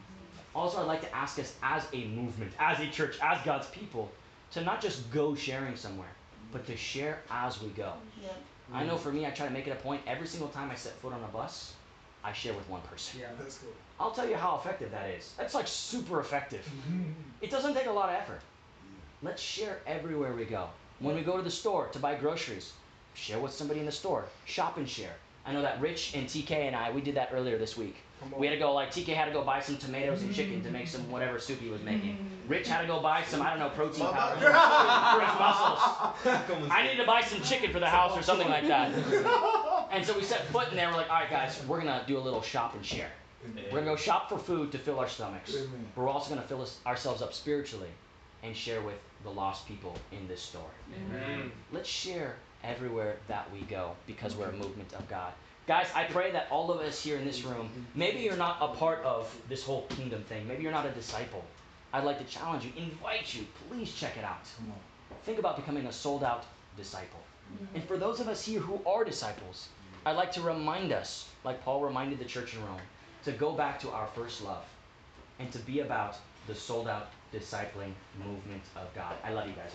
[0.55, 4.11] Also, I'd like to ask us as a movement, as a church, as God's people,
[4.53, 6.13] to not just go sharing somewhere,
[6.53, 7.93] but to share as we go.
[8.23, 8.37] Yep.
[8.75, 10.75] I know for me, I try to make it a point every single time I
[10.75, 11.75] set foot on a bus
[12.25, 13.21] I share with one person.
[13.21, 13.27] Yeah.
[13.39, 13.69] Let's go.
[13.99, 15.33] I'll tell you how effective that is.
[15.37, 16.69] That's like super effective.
[17.41, 18.41] It doesn't take a lot of effort.
[19.23, 20.69] Let's share everywhere we go.
[21.01, 22.73] When we go to the store to buy groceries,
[23.15, 24.27] share with somebody in the store.
[24.45, 25.15] Shop and share.
[25.45, 27.97] I know that Rich and TK and I, we did that earlier this week.
[28.23, 28.41] Come on.
[28.41, 30.71] We had to go, like, TK had to go buy some tomatoes and chicken to
[30.71, 32.17] make some whatever soup he was making.
[32.49, 36.71] Rich had to go buy some, I don't know, protein powder for his muscles.
[36.71, 38.93] I need to buy some chicken for the house or something like that.
[39.91, 40.89] And so we set foot in there.
[40.89, 43.11] We're like, all right, guys, we're gonna do a little shop and share.
[43.71, 45.55] We're gonna go shop for food to fill our stomachs.
[45.55, 45.87] Amen.
[45.95, 47.91] But we're also gonna fill us, ourselves up spiritually
[48.43, 50.71] and share with the lost people in this store.
[50.95, 51.53] Amen.
[51.73, 55.33] Let's share everywhere that we go because we're a movement of God.
[55.69, 58.69] Guys, I pray that all of us here in this room, maybe you're not a
[58.69, 60.47] part of this whole kingdom thing.
[60.49, 61.45] Maybe you're not a disciple.
[61.93, 64.45] I'd like to challenge you, invite you, please check it out.
[65.25, 66.47] Think about becoming a sold out
[66.77, 67.21] disciple.
[67.55, 67.77] Mm-hmm.
[67.77, 70.09] And for those of us here who are disciples, mm-hmm.
[70.09, 72.81] I'd like to remind us, like Paul reminded the church in Rome,
[73.25, 74.65] to go back to our first love
[75.39, 76.17] and to be about
[76.49, 79.15] the sold out discipling movement of God.
[79.23, 79.71] I love you guys.